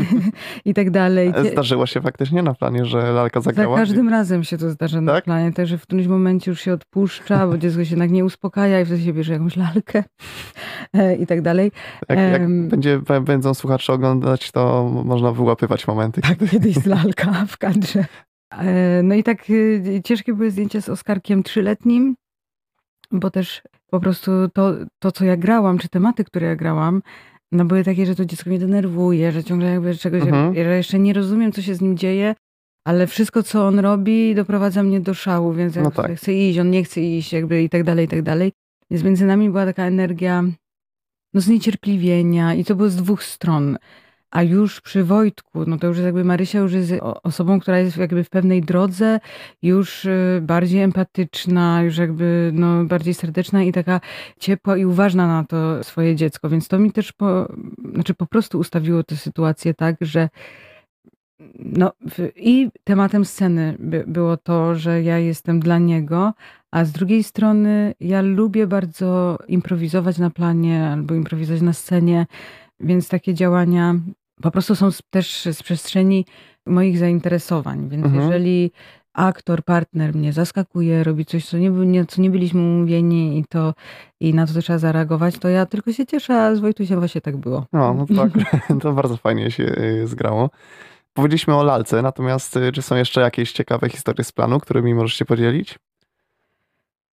i 0.66 0.74
tak 0.74 0.92
dalej. 0.92 1.34
Zdarzyło 1.52 1.86
się 1.86 2.02
faktycznie 2.02 2.44
na 2.44 2.54
planie, 2.54 2.86
że 2.86 3.12
lalka 3.12 3.42
zagrała? 3.42 3.76
Za 3.76 3.82
każdym 3.82 4.10
razem 4.10 4.44
się 4.44 4.58
to 4.58 4.70
zdarza 4.70 5.02
na 5.02 5.14
tak? 5.14 5.24
planie, 5.24 5.54
także 5.54 5.78
w 5.78 5.82
którymś 5.82 6.08
momencie 6.08 6.52
już 6.52 6.62
się 6.62 6.74
odpuszcza, 6.74 7.48
bo 7.48 7.58
dziecko 7.68 7.86
się 7.86 7.92
jednak 7.92 8.12
nie 8.12 8.26
uspokaja 8.26 8.82
i 8.82 8.86
wtedy 8.86 9.04
się 9.04 9.14
bierze 9.14 9.34
jakąś 9.34 9.56
lalkę 9.56 10.04
e, 10.94 11.16
i 11.16 11.28
tak 11.28 11.42
dalej. 11.42 11.72
Jak, 12.10 12.20
jak 12.20 12.68
będzie, 12.68 13.00
będą 13.22 13.54
słuchacze 13.54 13.94
oglądać, 13.94 14.52
to 14.52 14.92
można 15.06 15.32
wyłapywać 15.32 15.88
momenty. 15.88 16.22
Tak, 16.22 16.50
kiedyś 16.52 16.86
lalka 16.86 17.46
w 17.48 17.58
kadrze. 17.58 18.06
E, 18.52 19.04
no 19.04 19.16
i 19.16 19.24
tak 19.24 19.50
y, 19.50 20.02
ciężkie 20.04 20.34
były 20.34 20.52
zdjęcia 20.52 20.82
z 20.82 20.90
Oskarkiem 20.90 21.44
trzyletnim, 21.44 22.16
bo 23.12 23.32
też 23.32 23.62
po 23.90 24.00
prostu 24.00 24.32
to, 24.54 24.74
to, 25.00 25.12
co 25.12 25.26
ja 25.26 25.38
grałam, 25.38 25.78
czy 25.78 25.90
tematy, 25.90 26.24
które 26.24 26.48
ja 26.48 26.56
grałam, 26.56 27.02
no 27.52 27.66
były 27.66 27.84
takie, 27.84 28.06
że 28.06 28.16
to 28.16 28.26
dziecko 28.26 28.50
mnie 28.50 28.60
denerwuje, 28.60 29.32
że 29.32 29.44
ciągle 29.44 29.70
jakby 29.70 29.96
czegoś, 29.96 30.22
mhm. 30.22 30.56
że 30.56 30.78
jeszcze 30.78 31.00
nie 31.00 31.14
rozumiem, 31.14 31.52
co 31.52 31.62
się 31.62 31.76
z 31.76 31.82
nim 31.82 31.98
dzieje, 31.98 32.36
ale 32.86 33.08
wszystko, 33.08 33.44
co 33.44 33.68
on 33.68 33.80
robi, 33.80 34.36
doprowadza 34.36 34.84
mnie 34.84 35.00
do 35.00 35.14
szału, 35.14 35.54
więc 35.54 35.76
no 35.76 35.92
tak. 35.92 36.16
chcę 36.16 36.34
iść, 36.34 36.60
on 36.60 36.70
nie 36.70 36.84
chce 36.84 37.02
iść, 37.02 37.34
jakby 37.34 37.64
i 37.64 37.70
tak 37.70 37.84
dalej, 37.84 38.06
i 38.06 38.08
tak 38.08 38.22
dalej. 38.22 38.52
Więc 38.92 39.04
między 39.04 39.26
nami 39.26 39.50
była 39.50 39.66
taka 39.66 39.84
energia 39.84 40.44
no, 41.34 41.42
zniecierpliwienia 41.42 42.54
i 42.54 42.66
to 42.66 42.76
było 42.76 42.90
z 42.90 42.96
dwóch 42.96 43.24
stron. 43.24 43.78
A 44.32 44.44
już 44.44 44.82
przy 44.82 45.04
Wojtku, 45.04 45.64
no 45.68 45.78
to 45.78 45.88
już 45.88 45.98
jakby 45.98 46.24
Marysia 46.24 46.60
już 46.60 46.74
jest 46.74 46.94
osobą, 47.24 47.60
która 47.60 47.80
jest 47.80 47.98
jakby 47.98 48.24
w 48.24 48.30
pewnej 48.30 48.62
drodze, 48.62 49.20
już 49.62 50.06
y, 50.06 50.40
bardziej 50.42 50.82
empatyczna, 50.82 51.84
już 51.84 51.98
jakby 51.98 52.52
no, 52.54 52.86
bardziej 52.86 53.14
serdeczna 53.14 53.64
i 53.64 53.72
taka 53.72 54.02
ciepła 54.40 54.78
i 54.78 54.86
uważna 54.86 55.28
na 55.28 55.44
to 55.44 55.84
swoje 55.84 56.16
dziecko. 56.16 56.50
Więc 56.50 56.68
to 56.68 56.80
mi 56.80 56.92
też 56.92 57.12
po, 57.12 57.48
znaczy 57.94 58.14
po 58.14 58.26
prostu 58.26 58.60
ustawiło 58.60 59.04
tę 59.04 59.16
sytuację 59.16 59.74
tak, 59.74 59.96
że 60.02 60.30
no, 61.60 61.92
i 62.36 62.70
tematem 62.84 63.26
sceny 63.26 63.76
by, 63.80 64.04
było 64.08 64.38
to, 64.38 64.76
że 64.76 65.04
ja 65.04 65.18
jestem 65.18 65.60
dla 65.60 65.78
niego, 65.78 66.34
a 66.72 66.86
z 66.86 66.92
drugiej 66.92 67.24
strony 67.24 67.94
ja 68.00 68.22
lubię 68.22 68.68
bardzo 68.68 69.38
improwizować 69.48 70.18
na 70.18 70.30
planie 70.30 70.90
albo 70.90 71.16
improwizować 71.16 71.62
na 71.62 71.74
scenie, 71.74 72.26
więc 72.80 73.10
takie 73.10 73.34
działania 73.34 73.96
po 74.42 74.52
prostu 74.52 74.76
są 74.76 74.90
też 75.10 75.48
z 75.52 75.64
przestrzeni 75.64 76.26
moich 76.66 76.98
zainteresowań. 76.98 77.90
Więc 77.90 78.06
mhm. 78.06 78.24
jeżeli 78.24 78.72
aktor, 79.14 79.64
partner 79.64 80.16
mnie 80.16 80.34
zaskakuje, 80.34 81.04
robi 81.04 81.26
coś, 81.26 81.46
co 81.46 81.58
nie, 81.58 82.06
co 82.06 82.22
nie 82.22 82.30
byliśmy 82.30 82.62
umówieni 82.62 83.40
i, 83.40 83.46
to, 83.50 83.74
i 84.20 84.34
na 84.34 84.48
to, 84.48 84.54
to 84.54 84.62
trzeba 84.62 84.80
zareagować, 84.80 85.38
to 85.40 85.50
ja 85.50 85.66
tylko 85.66 85.94
się 85.94 86.06
cieszę, 86.06 86.42
a 86.42 86.56
z 86.56 86.60
Wojtusiem 86.60 87.00
właśnie 87.00 87.22
tak 87.22 87.38
było. 87.38 87.66
No, 87.74 87.94
no 87.94 88.06
tak, 88.24 88.32
to 88.82 88.94
bardzo 88.94 89.18
fajnie 89.18 89.52
się 89.52 89.64
y, 89.64 90.08
zgrało. 90.08 90.50
Powiedzieliśmy 91.14 91.56
o 91.56 91.64
lalce, 91.64 92.02
natomiast 92.02 92.58
y, 92.58 92.72
czy 92.72 92.82
są 92.82 92.96
jeszcze 92.96 93.22
jakieś 93.22 93.52
ciekawe 93.52 93.90
historie 93.90 94.24
z 94.24 94.32
planu, 94.32 94.60
którymi 94.60 94.94
możesz 94.94 95.14
się 95.14 95.26
podzielić? 95.26 95.80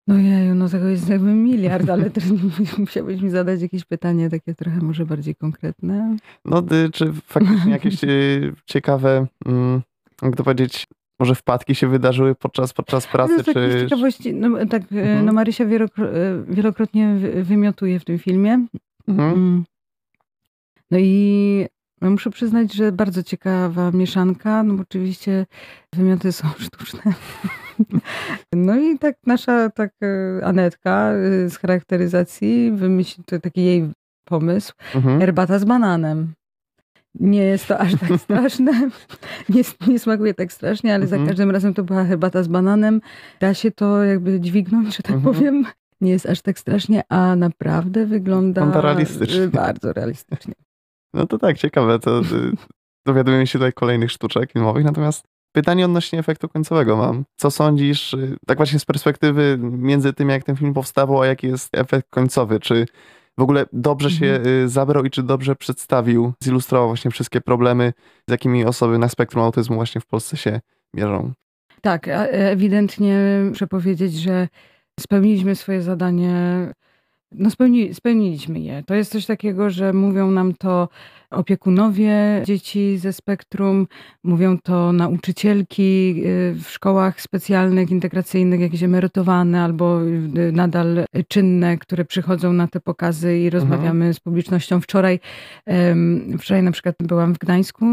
No 0.06 0.18
jeju, 0.18 0.54
no 0.54 0.68
tego 0.68 0.88
jest 0.88 1.08
jakby 1.08 1.34
miliard, 1.34 1.90
ale 1.90 2.10
też 2.10 2.24
musiałbyś 2.78 3.20
mi 3.20 3.30
zadać 3.30 3.62
jakieś 3.62 3.84
pytanie 3.84 4.30
takie 4.30 4.54
trochę 4.54 4.80
może 4.80 5.06
bardziej 5.06 5.34
konkretne. 5.34 6.16
No 6.44 6.62
czy 6.92 7.12
faktycznie 7.12 7.72
jakieś 7.72 8.04
y, 8.04 8.52
ciekawe, 8.66 9.26
mm, 9.46 9.82
jak 10.22 10.36
to 10.36 10.44
powiedzieć, 10.44 10.86
może 11.18 11.34
wpadki 11.34 11.74
się 11.74 11.88
wydarzyły 11.88 12.34
podczas, 12.34 12.72
podczas 12.72 13.06
pracy? 13.06 13.34
No, 13.36 13.54
czy... 13.54 13.80
ciekawości, 13.80 14.34
no, 14.34 14.66
tak, 14.66 14.82
y, 14.92 15.00
mhm. 15.00 15.26
no 15.26 15.32
Marysia 15.32 15.64
y, 15.64 15.88
wielokrotnie 16.48 17.16
wymiotuje 17.42 18.00
w 18.00 18.04
tym 18.04 18.18
filmie. 18.18 18.66
Mhm. 19.08 19.32
Mm. 19.32 19.64
No 20.90 20.98
i 20.98 21.66
no 22.00 22.10
muszę 22.10 22.30
przyznać, 22.30 22.72
że 22.72 22.92
bardzo 22.92 23.22
ciekawa 23.22 23.90
mieszanka, 23.90 24.62
no 24.62 24.74
bo 24.74 24.82
oczywiście 24.82 25.46
wymioty 25.92 26.32
są 26.32 26.48
sztuczne. 26.66 27.02
No 28.52 28.76
i 28.76 28.98
tak 28.98 29.16
nasza 29.26 29.70
tak 29.70 29.92
e, 30.02 30.44
Anetka 30.44 31.10
e, 31.12 31.48
z 31.50 31.56
charakteryzacji 31.56 32.72
wymyśli, 32.72 33.24
to 33.24 33.40
taki 33.40 33.64
jej 33.64 33.90
pomysł, 34.24 34.72
Mhm. 34.94 35.20
herbata 35.20 35.58
z 35.58 35.64
bananem. 35.64 36.32
Nie 37.20 37.42
jest 37.42 37.66
to 37.68 37.78
aż 37.78 37.92
tak 38.00 38.20
straszne, 38.24 38.90
nie, 39.48 39.62
nie 39.86 39.98
smakuje 39.98 40.34
tak 40.34 40.52
strasznie, 40.52 40.94
ale 40.94 41.06
za 41.06 41.16
Mhm. 41.16 41.28
każdym 41.28 41.50
razem 41.50 41.74
to 41.74 41.84
była 41.84 42.04
herbata 42.04 42.42
z 42.42 42.48
bananem. 42.48 43.00
Da 43.40 43.54
się 43.54 43.70
to 43.70 44.04
jakby 44.04 44.40
dźwignąć, 44.40 44.96
że 44.96 45.02
tak 45.02 45.16
Mhm. 45.16 45.34
powiem. 45.34 45.64
Nie 46.00 46.10
jest 46.10 46.26
aż 46.26 46.42
tak 46.42 46.58
strasznie, 46.58 47.02
a 47.08 47.36
naprawdę 47.36 48.06
wygląda 48.06 48.60
Wygląda 48.64 48.88
realistycznie. 48.88 49.40
y, 49.40 49.48
bardzo 49.48 49.92
realistycznie. 49.92 50.54
No 51.14 51.26
to 51.26 51.38
tak, 51.38 51.58
ciekawe. 51.58 51.98
To, 51.98 52.20
y, 52.20 52.22
dowiadujemy 53.06 53.46
się 53.46 53.58
tutaj 53.58 53.72
kolejnych 53.72 54.10
sztuczek 54.10 54.52
filmowych, 54.52 54.84
natomiast 54.84 55.24
pytanie 55.54 55.84
odnośnie 55.84 56.18
efektu 56.18 56.48
końcowego 56.48 56.96
mam. 56.96 57.24
Co 57.36 57.50
sądzisz, 57.50 58.14
y, 58.14 58.36
tak 58.46 58.56
właśnie 58.56 58.78
z 58.78 58.84
perspektywy 58.84 59.58
między 59.60 60.12
tym, 60.12 60.28
jak 60.28 60.44
ten 60.44 60.56
film 60.56 60.74
powstawał, 60.74 61.20
a 61.20 61.26
jaki 61.26 61.46
jest 61.46 61.76
efekt 61.76 62.06
końcowy? 62.10 62.60
Czy 62.60 62.86
w 63.38 63.42
ogóle 63.42 63.66
dobrze 63.72 64.10
się 64.10 64.26
Mhm. 64.26 64.46
y, 64.64 64.68
zabrał 64.68 65.04
i 65.04 65.10
czy 65.10 65.22
dobrze 65.22 65.56
przedstawił, 65.56 66.32
zilustrował 66.42 66.88
właśnie 66.88 67.10
wszystkie 67.10 67.40
problemy, 67.40 67.92
z 68.28 68.30
jakimi 68.30 68.64
osoby 68.64 68.98
na 68.98 69.08
spektrum 69.08 69.44
autyzmu 69.44 69.76
właśnie 69.76 70.00
w 70.00 70.06
Polsce 70.06 70.36
się 70.36 70.60
mierzą? 70.94 71.32
Tak, 71.82 72.08
a- 72.08 72.26
ewidentnie 72.26 73.18
muszę 73.48 73.66
powiedzieć, 73.66 74.14
że 74.14 74.48
spełniliśmy 75.00 75.54
swoje 75.56 75.82
zadanie. 75.82 76.34
No 77.38 77.50
spełni, 77.50 77.94
spełniliśmy 77.94 78.60
je. 78.60 78.82
To 78.86 78.94
jest 78.94 79.12
coś 79.12 79.26
takiego, 79.26 79.70
że 79.70 79.92
mówią 79.92 80.30
nam 80.30 80.54
to 80.54 80.88
opiekunowie 81.30 82.42
dzieci 82.44 82.98
ze 82.98 83.12
spektrum, 83.12 83.86
mówią 84.24 84.58
to 84.58 84.92
nauczycielki 84.92 86.14
y, 86.26 86.54
w 86.54 86.70
szkołach 86.70 87.20
specjalnych, 87.20 87.90
integracyjnych, 87.90 88.60
jakieś 88.60 88.82
emerytowane 88.82 89.62
albo 89.62 90.02
y, 90.02 90.52
nadal 90.52 91.04
czynne, 91.28 91.78
które 91.78 92.04
przychodzą 92.04 92.52
na 92.52 92.68
te 92.68 92.80
pokazy 92.80 93.38
i 93.38 93.50
rozmawiamy 93.50 94.14
z 94.14 94.20
publicznością. 94.20 94.80
Wczoraj, 94.80 95.20
wczoraj 96.38 96.62
na 96.62 96.72
przykład 96.72 96.96
byłam 97.00 97.34
w 97.34 97.38
Gdańsku 97.38 97.84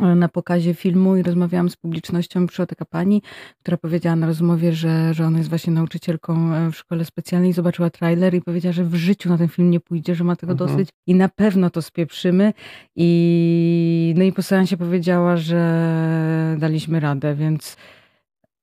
na 0.00 0.28
pokazie 0.28 0.74
filmu 0.74 1.16
i 1.16 1.22
rozmawiałam 1.22 1.70
z 1.70 1.76
publicznością. 1.76 2.46
Przyszła 2.46 2.66
taka 2.66 2.84
pani, 2.84 3.22
która 3.60 3.76
powiedziała 3.76 4.16
na 4.16 4.26
rozmowie, 4.26 4.72
że, 4.72 5.14
że 5.14 5.26
ona 5.26 5.38
jest 5.38 5.50
właśnie 5.50 5.72
nauczycielką 5.72 6.54
e, 6.54 6.70
w 6.70 6.76
szkole 6.76 7.04
specjalnej 7.04 7.52
zobaczyła 7.52 7.90
trailer 7.90 8.34
i 8.34 8.40
powiedziała, 8.42 8.72
że 8.72 8.84
w 8.84 8.94
życiu 8.94 9.28
na 9.28 9.38
ten 9.38 9.48
film 9.48 9.70
nie 9.70 9.80
pójdzie, 9.80 10.14
że 10.14 10.24
ma 10.24 10.36
tego 10.36 10.52
Mhm. 10.52 10.70
dosyć 10.70 10.88
i 11.06 11.14
na 11.14 11.28
pewno 11.28 11.70
to 11.70 11.82
spieprzymy. 11.82 12.52
I, 12.96 14.14
no 14.16 14.24
i 14.24 14.32
po 14.32 14.42
seansie 14.42 14.76
powiedziała, 14.76 15.36
że 15.36 16.56
daliśmy 16.58 17.00
radę, 17.00 17.34
więc 17.34 17.76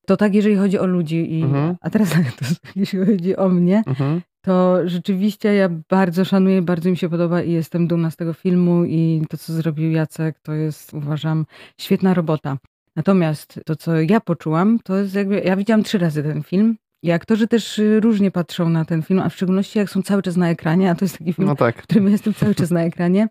to 0.06 0.16
tak, 0.16 0.34
jeżeli 0.34 0.56
chodzi 0.56 0.78
o 0.78 0.86
ludzi. 0.86 1.38
I, 1.38 1.42
Mhm. 1.42 1.76
A 1.80 1.90
teraz 1.90 2.10
to, 2.38 2.44
jeśli 2.76 2.98
chodzi 3.06 3.36
o 3.36 3.48
mnie, 3.48 3.82
Mhm. 3.86 4.20
To 4.40 4.88
rzeczywiście 4.88 5.54
ja 5.54 5.68
bardzo 5.88 6.24
szanuję, 6.24 6.62
bardzo 6.62 6.90
mi 6.90 6.96
się 6.96 7.08
podoba 7.08 7.42
i 7.42 7.52
jestem 7.52 7.88
dumna 7.88 8.10
z 8.10 8.16
tego 8.16 8.32
filmu 8.32 8.84
i 8.84 9.22
to, 9.28 9.36
co 9.36 9.52
zrobił 9.52 9.90
Jacek, 9.90 10.38
to 10.42 10.52
jest, 10.52 10.94
uważam, 10.94 11.46
świetna 11.78 12.14
robota. 12.14 12.56
Natomiast 12.96 13.60
to, 13.66 13.76
co 13.76 14.00
ja 14.00 14.20
poczułam, 14.20 14.78
to 14.84 14.96
jest 14.96 15.14
jakby, 15.14 15.40
ja 15.40 15.56
widziałam 15.56 15.82
trzy 15.82 15.98
razy 15.98 16.22
ten 16.22 16.42
film 16.42 16.76
i 17.02 17.10
aktorzy 17.12 17.48
też 17.48 17.78
y, 17.78 18.00
różnie 18.00 18.30
patrzą 18.30 18.68
na 18.68 18.84
ten 18.84 19.02
film, 19.02 19.20
a 19.20 19.28
w 19.28 19.34
szczególności 19.34 19.78
jak 19.78 19.90
są 19.90 20.02
cały 20.02 20.22
czas 20.22 20.36
na 20.36 20.50
ekranie, 20.50 20.90
a 20.90 20.94
to 20.94 21.04
jest 21.04 21.18
taki 21.18 21.32
film, 21.32 21.48
No 21.48 21.56
tak. 21.56 21.78
w 21.78 21.82
którym 21.82 22.08
jestem 22.08 22.34
cały 22.34 22.54
czas 22.54 22.70
na 22.70 22.82
ekranie, 22.84 23.28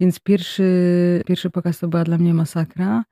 więc 0.00 0.20
pierwszy, 0.20 1.22
pierwszy 1.26 1.50
pokaz 1.50 1.78
to 1.78 1.88
była 1.88 2.04
dla 2.04 2.18
mnie 2.18 2.34
masakra, 2.34 3.04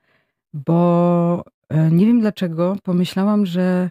bo 0.53 1.43
e, 1.69 1.91
nie 1.91 2.05
wiem 2.05 2.19
dlaczego, 2.19 2.75
pomyślałam, 2.83 3.45
że 3.45 3.89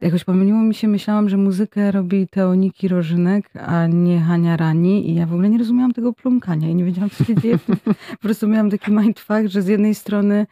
Jakoś 0.00 0.24
pomyliło 0.24 0.62
mi 0.62 0.74
się, 0.74 0.88
myślałam, 0.88 1.28
że 1.28 1.36
muzykę 1.36 1.90
robi 1.92 2.28
Teoniki 2.28 2.88
Rożynek, 2.88 3.50
a 3.54 3.86
nie 3.86 4.20
Hania 4.20 4.56
Rani 4.56 5.10
i 5.10 5.14
ja 5.14 5.26
w 5.26 5.32
ogóle 5.32 5.50
nie 5.50 5.58
rozumiałam 5.58 5.92
tego 5.92 6.12
plumkania 6.12 6.68
i 6.68 6.74
nie 6.74 6.84
wiedziałam, 6.84 7.10
co 7.10 7.24
się 7.24 7.34
dzieje. 7.34 7.58
Po 8.10 8.18
prostu 8.20 8.48
miałam 8.48 8.70
taki 8.70 8.92
mindfuck, 8.92 9.46
że 9.46 9.62
z 9.62 9.66
jednej 9.66 9.94
strony, 9.94 10.46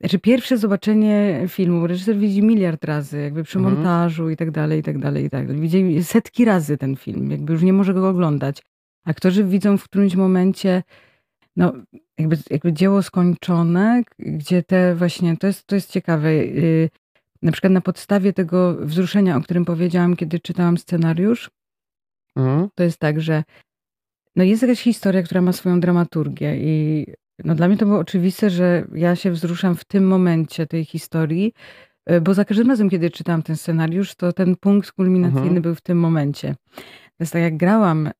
znaczy 0.00 0.18
pierwsze 0.18 0.58
zobaczenie 0.58 1.44
filmu, 1.48 1.86
reżyser 1.86 2.16
widzi 2.16 2.42
miliard 2.42 2.84
razy, 2.84 3.20
jakby 3.20 3.44
przy 3.44 3.58
Mhm. 3.58 3.74
montażu 3.74 4.30
i 4.30 4.36
tak 4.36 4.50
dalej, 4.50 4.80
i 4.80 4.82
tak 4.82 4.98
dalej, 4.98 5.24
i 5.24 5.30
tak 5.30 5.46
dalej. 5.46 5.62
Widzi 5.62 6.04
setki 6.04 6.44
razy 6.44 6.78
ten 6.78 6.96
film, 6.96 7.30
jakby 7.30 7.52
już 7.52 7.62
nie 7.62 7.72
może 7.72 7.94
go 7.94 8.08
oglądać. 8.08 8.62
Aktorzy 9.04 9.44
widzą 9.44 9.76
w 9.78 9.84
którymś 9.84 10.14
momencie 10.14 10.82
no, 11.56 11.72
jakby, 12.18 12.36
jakby 12.50 12.72
dzieło 12.72 13.02
skończone, 13.02 14.02
gdzie 14.18 14.62
te 14.62 14.94
właśnie, 14.94 15.36
to 15.36 15.46
jest, 15.46 15.66
to 15.66 15.74
jest 15.74 15.90
ciekawe, 15.90 16.28
y, 16.28 16.90
na 17.42 17.52
przykład 17.52 17.72
na 17.72 17.80
podstawie 17.80 18.32
tego 18.32 18.74
wzruszenia, 18.86 19.36
o 19.36 19.40
którym 19.40 19.64
powiedziałam, 19.64 20.16
kiedy 20.16 20.40
czytałam 20.40 20.78
scenariusz, 20.78 21.50
Mhm. 22.36 22.68
to 22.74 22.82
jest 22.84 22.98
tak, 22.98 23.20
że 23.20 23.44
no 24.36 24.44
jest 24.44 24.62
jakaś 24.62 24.80
historia, 24.80 25.22
która 25.22 25.40
ma 25.40 25.52
swoją 25.52 25.80
dramaturgię 25.80 26.56
i 26.56 27.06
no 27.44 27.54
dla 27.54 27.68
mnie 27.68 27.76
to 27.76 27.86
było 27.86 27.98
oczywiste, 27.98 28.50
że 28.50 28.84
ja 28.94 29.16
się 29.16 29.30
wzruszam 29.30 29.74
w 29.76 29.84
tym 29.84 30.06
momencie 30.06 30.66
tej 30.66 30.84
historii, 30.84 31.52
y, 32.10 32.20
bo 32.20 32.34
za 32.34 32.44
każdym 32.44 32.68
razem, 32.68 32.90
kiedy 32.90 33.10
czytałam 33.10 33.42
ten 33.42 33.56
scenariusz, 33.56 34.14
to 34.14 34.32
ten 34.32 34.56
punkt 34.56 34.92
kulminacyjny 34.92 35.42
Mhm. 35.46 35.62
był 35.62 35.74
w 35.74 35.80
tym 35.80 35.98
momencie. 36.00 36.54
Jest 37.20 37.32
tak, 37.32 37.42
jak 37.42 37.56
grałam 37.56 38.06
y, 38.06 38.12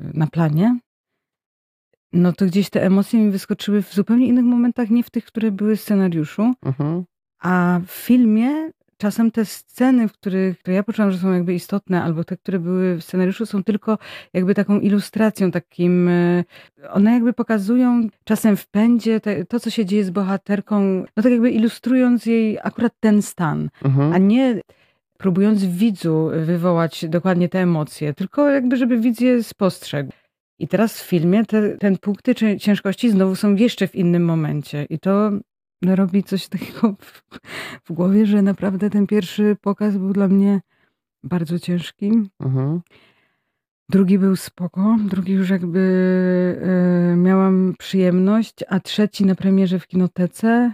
na 0.00 0.26
planie, 0.26 0.78
no 2.12 2.32
to 2.32 2.46
gdzieś 2.46 2.70
te 2.70 2.82
emocje 2.82 3.20
mi 3.20 3.30
wyskoczyły 3.30 3.82
w 3.82 3.94
zupełnie 3.94 4.26
innych 4.26 4.44
momentach, 4.44 4.90
nie 4.90 5.02
w 5.04 5.10
tych, 5.10 5.24
które 5.24 5.50
były 5.50 5.76
w 5.76 5.80
scenariuszu, 5.80 6.52
Mhm. 6.62 7.04
A 7.40 7.80
w 7.86 7.90
filmie 7.90 8.70
czasem 8.96 9.30
te 9.30 9.44
sceny, 9.44 10.08
w 10.08 10.12
których 10.12 10.58
które 10.58 10.74
ja 10.76 10.82
poczułam, 10.82 11.10
że 11.12 11.18
są 11.18 11.32
jakby 11.32 11.54
istotne, 11.54 12.02
albo 12.02 12.24
te, 12.24 12.36
które 12.36 12.58
były 12.58 12.96
w 12.96 13.04
scenariuszu, 13.04 13.46
są 13.46 13.64
tylko 13.64 13.98
jakby 14.32 14.54
taką 14.54 14.80
ilustracją, 14.80 15.50
takim. 15.50 16.08
e, 16.08 16.44
One 16.90 17.12
jakby 17.12 17.32
pokazują 17.32 18.08
czasem 18.24 18.56
w 18.56 18.66
pędzie 18.66 19.20
te, 19.20 19.44
to, 19.44 19.60
co 19.60 19.70
się 19.70 19.84
dzieje 19.86 20.04
z 20.04 20.10
bohaterką, 20.10 20.80
no 21.16 21.22
tak 21.22 21.32
jakby 21.32 21.50
ilustrując 21.50 22.26
jej 22.26 22.58
akurat 22.62 22.92
ten 23.00 23.22
stan, 23.22 23.68
Mhm. 23.84 24.12
a 24.12 24.18
nie 24.18 24.60
próbując 25.18 25.64
w 25.64 25.76
widzu 25.76 26.30
wywołać 26.44 27.04
dokładnie 27.08 27.48
te 27.48 27.58
emocje, 27.60 28.14
tylko 28.14 28.48
jakby, 28.48 28.76
żeby 28.76 28.98
widz 29.00 29.20
je 29.20 29.42
spostrzegł. 29.42 30.10
I 30.58 30.68
teraz 30.68 31.02
w 31.02 31.06
filmie 31.06 31.44
te, 31.44 31.68
ten 31.78 31.98
punkty 31.98 32.34
ciężkości 32.58 33.10
znowu 33.10 33.36
są 33.36 33.54
jeszcze 33.54 33.88
w 33.88 33.94
innym 33.94 34.24
momencie. 34.24 34.86
I 34.90 34.98
to 34.98 35.30
robi 35.82 36.22
coś 36.22 36.48
takiego 36.48 36.96
w, 37.00 37.22
w 37.84 37.92
głowie, 37.92 38.26
że 38.26 38.42
naprawdę 38.42 38.90
ten 38.90 39.06
pierwszy 39.06 39.56
pokaz 39.60 39.96
był 39.96 40.12
dla 40.12 40.28
mnie 40.28 40.60
bardzo 41.22 41.58
ciężki. 41.58 42.12
Mhm. 42.40 42.80
Drugi 43.88 44.18
był 44.18 44.36
spoko, 44.36 44.96
drugi 45.04 45.32
już 45.32 45.50
jakby 45.50 45.80
e, 47.12 47.16
miałam 47.16 47.74
przyjemność, 47.78 48.54
a 48.68 48.80
trzeci 48.80 49.26
na 49.26 49.34
premierze 49.34 49.78
w 49.78 49.86
kinotece. 49.86 50.72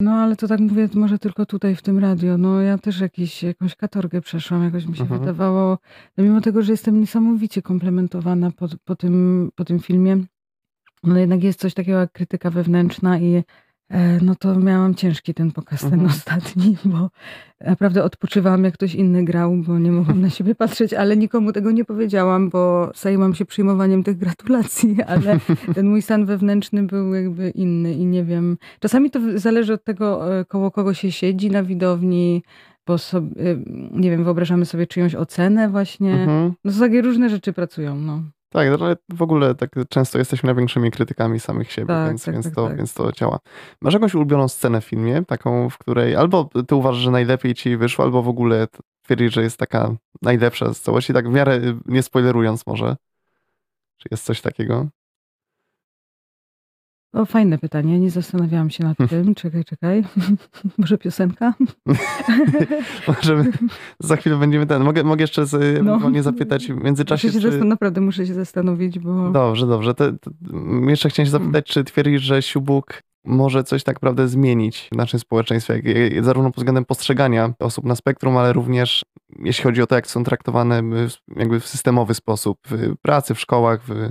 No 0.00 0.12
ale 0.12 0.36
to 0.36 0.48
tak 0.48 0.60
mówię, 0.60 0.88
może 0.94 1.18
tylko 1.18 1.46
tutaj 1.46 1.76
w 1.76 1.82
tym 1.82 1.98
radio. 1.98 2.38
No 2.38 2.60
ja 2.60 2.78
też 2.78 3.00
jakiś, 3.00 3.42
jakąś 3.42 3.76
katorgę 3.76 4.20
przeszłam, 4.20 4.64
jakoś 4.64 4.86
mi 4.86 4.96
się 4.96 5.02
Mhm. 5.02 5.20
wydawało, 5.20 5.78
no, 6.16 6.24
mimo 6.24 6.40
tego, 6.40 6.62
że 6.62 6.72
jestem 6.72 7.00
niesamowicie 7.00 7.62
komplementowana 7.62 8.50
po, 8.50 8.68
po, 8.84 8.96
tym, 8.96 9.50
po 9.54 9.64
tym 9.64 9.80
filmie, 9.80 10.24
no 11.02 11.18
jednak 11.18 11.42
jest 11.44 11.60
coś 11.60 11.74
takiego 11.74 11.98
jak 11.98 12.12
krytyka 12.12 12.50
wewnętrzna 12.50 13.18
i 13.18 13.42
e, 13.88 14.18
no 14.22 14.34
to 14.34 14.56
miałam 14.58 14.94
ciężki 14.94 15.34
ten 15.34 15.52
pokaz, 15.52 15.80
ten 15.80 15.92
Mhm. 15.92 16.10
ostatni, 16.10 16.76
bo 16.84 17.10
naprawdę 17.66 18.04
odpoczywałam 18.04 18.64
jak 18.64 18.74
ktoś 18.74 18.94
inny 18.94 19.24
grał, 19.24 19.56
bo 19.56 19.78
nie 19.78 19.92
mogłam 19.92 20.20
na 20.20 20.30
siebie 20.30 20.54
patrzeć, 20.54 20.94
ale 20.94 21.16
nikomu 21.16 21.52
tego 21.52 21.70
nie 21.70 21.84
powiedziałam, 21.84 22.50
bo 22.50 22.90
zajęłam 22.94 23.34
się 23.34 23.44
przyjmowaniem 23.44 24.02
tych 24.02 24.18
gratulacji, 24.18 24.96
ale 25.06 25.38
ten 25.74 25.88
mój 25.88 26.02
stan 26.02 26.24
wewnętrzny 26.26 26.82
był 26.82 27.14
jakby 27.14 27.50
inny 27.50 27.94
i 27.94 28.06
nie 28.06 28.24
wiem. 28.24 28.56
Czasami 28.80 29.10
to 29.10 29.20
zależy 29.34 29.72
od 29.72 29.84
tego, 29.84 30.38
e, 30.40 30.44
koło 30.44 30.70
kogo 30.70 30.94
się 30.94 31.12
siedzi 31.12 31.50
na 31.50 31.62
widowni, 31.62 32.42
bo 32.86 32.98
sobie, 32.98 33.56
nie 33.92 34.10
wiem, 34.10 34.24
wyobrażamy 34.24 34.66
sobie 34.66 34.86
czyjąś 34.86 35.14
ocenę 35.14 35.68
właśnie. 35.68 36.12
Mhm. 36.14 36.52
No 36.64 36.72
to 36.72 36.78
takie 36.78 37.02
różne 37.02 37.28
rzeczy 37.30 37.52
pracują, 37.52 37.96
no. 37.96 38.22
Tak, 38.52 38.68
no, 38.70 38.86
ale 38.86 38.96
w 39.12 39.22
ogóle 39.22 39.54
tak 39.54 39.70
często 39.88 40.18
jesteśmy 40.18 40.46
największymi 40.46 40.90
krytykami 40.90 41.40
samych 41.40 41.72
siebie, 41.72 41.86
Tak, 41.86 42.08
więc, 42.08 42.24
tak, 42.24 42.34
więc, 42.34 42.46
tak, 42.46 42.54
to, 42.54 42.68
tak. 42.68 42.76
więc 42.76 42.94
to 42.94 43.12
działa. 43.12 43.38
Masz 43.80 43.94
jakąś 43.94 44.14
ulubioną 44.14 44.48
scenę 44.48 44.80
w 44.80 44.84
filmie, 44.84 45.22
taką, 45.26 45.70
w 45.70 45.78
której 45.78 46.16
albo 46.16 46.50
ty 46.68 46.74
uważasz, 46.74 47.02
że 47.02 47.10
najlepiej 47.10 47.54
ci 47.54 47.76
wyszło, 47.76 48.04
albo 48.04 48.22
w 48.22 48.28
ogóle 48.28 48.66
twierdzisz, 49.02 49.34
że 49.34 49.42
jest 49.42 49.56
taka 49.56 49.94
najlepsza 50.22 50.74
z 50.74 50.80
całości, 50.80 51.12
tak 51.12 51.28
w 51.28 51.32
miarę 51.32 51.60
nie 51.86 52.02
spoilerując 52.02 52.66
może. 52.66 52.96
Czy 53.98 54.08
jest 54.10 54.24
coś 54.24 54.40
takiego? 54.40 54.86
O, 57.12 57.24
fajne 57.26 57.58
pytanie, 57.58 58.00
nie 58.00 58.10
zastanawiałam 58.10 58.70
się 58.70 58.84
nad 58.84 58.98
tym. 59.10 59.34
Czekaj, 59.34 59.64
czekaj. 59.64 60.04
Może 60.78 60.98
piosenka? 60.98 61.54
Możemy, 63.08 63.52
za 64.00 64.16
chwilę 64.16 64.36
będziemy 64.36 64.66
ten. 64.66 64.82
Mogę, 64.84 65.04
mogę 65.04 65.22
jeszcze 65.22 65.46
z, 65.46 65.82
No. 65.84 66.10
nie 66.10 66.22
zapytać 66.22 66.66
w 66.66 66.84
międzyczasie, 66.84 67.28
Muszę 67.28 67.40
się 67.40 67.50
czy... 67.50 67.64
naprawdę 67.64 68.00
muszę 68.00 68.26
się 68.26 68.34
zastanowić, 68.34 68.98
bo... 68.98 69.30
Dobrze, 69.30 69.66
dobrze. 69.66 69.94
To, 69.94 70.12
to, 70.12 70.30
jeszcze 70.88 71.08
chciałem 71.08 71.26
się 71.26 71.30
zapytać, 71.30 71.66
czy 71.66 71.84
twierdzisz, 71.84 72.22
że 72.22 72.42
Siubuk 72.42 73.02
może 73.24 73.64
coś 73.64 73.82
tak 73.84 73.96
naprawdę 73.96 74.28
zmienić 74.28 74.88
w 74.92 74.96
naszym 74.96 75.20
społeczeństwie, 75.20 75.74
jak- 75.74 75.84
jak- 75.84 76.24
zarówno 76.24 76.50
pod 76.50 76.56
względem 76.56 76.84
postrzegania 76.84 77.52
osób 77.58 77.84
na 77.84 77.96
spektrum, 77.96 78.36
ale 78.36 78.52
również 78.52 79.04
jeśli 79.38 79.64
chodzi 79.64 79.82
o 79.82 79.86
to, 79.86 79.94
jak 79.94 80.06
są 80.06 80.24
traktowane 80.24 80.82
w- 80.82 81.38
jakby 81.38 81.60
w 81.60 81.66
systemowy 81.66 82.14
sposób, 82.14 82.58
w 82.70 82.94
pracy, 83.02 83.34
w 83.34 83.40
szkołach, 83.40 83.80
w 83.84 84.10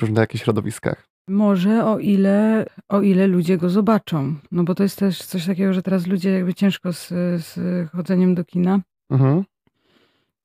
różnych 0.00 0.18
jakichś 0.18 0.44
środowiskach. 0.44 1.11
Może 1.28 1.84
o 1.84 1.98
ile, 1.98 2.66
o 2.88 3.02
ile 3.02 3.26
ludzie 3.26 3.58
go 3.58 3.70
zobaczą. 3.70 4.34
No 4.52 4.64
bo 4.64 4.74
to 4.74 4.82
jest 4.82 4.98
też 4.98 5.22
coś 5.22 5.46
takiego, 5.46 5.72
że 5.72 5.82
teraz 5.82 6.06
ludzie 6.06 6.30
jakby 6.30 6.54
ciężko 6.54 6.92
z, 6.92 7.08
z 7.44 7.58
chodzeniem 7.90 8.34
do 8.34 8.44
kina. 8.44 8.80
Mhm. 9.10 9.44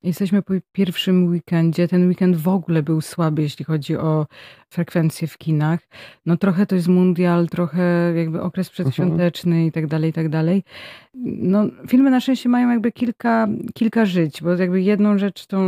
Jesteśmy 0.07 0.41
po 0.41 0.53
pierwszym 0.71 1.27
weekendzie. 1.27 1.87
Ten 1.87 2.07
weekend 2.07 2.35
w 2.35 2.47
ogóle 2.47 2.83
był 2.83 3.01
słaby, 3.01 3.41
jeśli 3.41 3.65
chodzi 3.65 3.97
o 3.97 4.25
frekwencję 4.69 5.27
w 5.27 5.37
kinach. 5.37 5.79
No 6.25 6.37
trochę 6.37 6.65
to 6.65 6.75
jest 6.75 6.87
mundial, 6.87 7.47
trochę 7.47 8.13
jakby 8.15 8.41
okres 8.41 8.69
przedświąteczny 8.69 9.65
i 9.65 9.71
tak 9.71 9.87
dalej, 9.87 10.09
i 10.09 10.13
tak 10.13 10.29
dalej. 10.29 10.63
No 11.23 11.65
filmy 11.87 12.09
na 12.11 12.19
szczęście 12.19 12.49
mają 12.49 12.69
jakby 12.69 12.91
kilka, 12.91 13.47
kilka 13.73 14.05
żyć, 14.05 14.41
bo 14.43 14.49
jakby 14.55 14.81
jedną 14.81 15.17
rzecz 15.17 15.45
to 15.45 15.61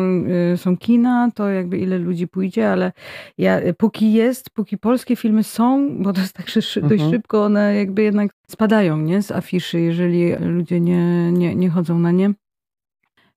y, 0.54 0.58
są 0.58 0.78
kina, 0.78 1.32
to 1.36 1.50
jakby 1.50 1.78
ile 1.78 1.98
ludzi 1.98 2.28
pójdzie, 2.28 2.72
ale 2.72 2.92
ja, 3.38 3.60
póki 3.78 4.14
jest, 4.14 4.50
póki 4.50 4.78
polskie 4.78 5.16
filmy 5.16 5.44
są, 5.44 5.90
bo 6.04 6.14
to 6.14 6.22
jest 6.22 6.34
tak, 6.34 6.50
szy, 6.50 6.82
dość 6.82 6.94
Mhm. 6.94 7.12
szybko 7.12 7.44
one 7.44 7.76
jakby 7.76 8.02
jednak 8.04 8.32
spadają, 8.48 8.98
nie? 8.98 9.22
Z 9.22 9.32
afiszy, 9.32 9.80
jeżeli 9.80 10.36
ludzie 10.36 10.80
nie, 10.80 11.32
nie, 11.32 11.56
nie 11.56 11.70
chodzą 11.70 12.00
na 12.00 12.12
nie. 12.12 12.34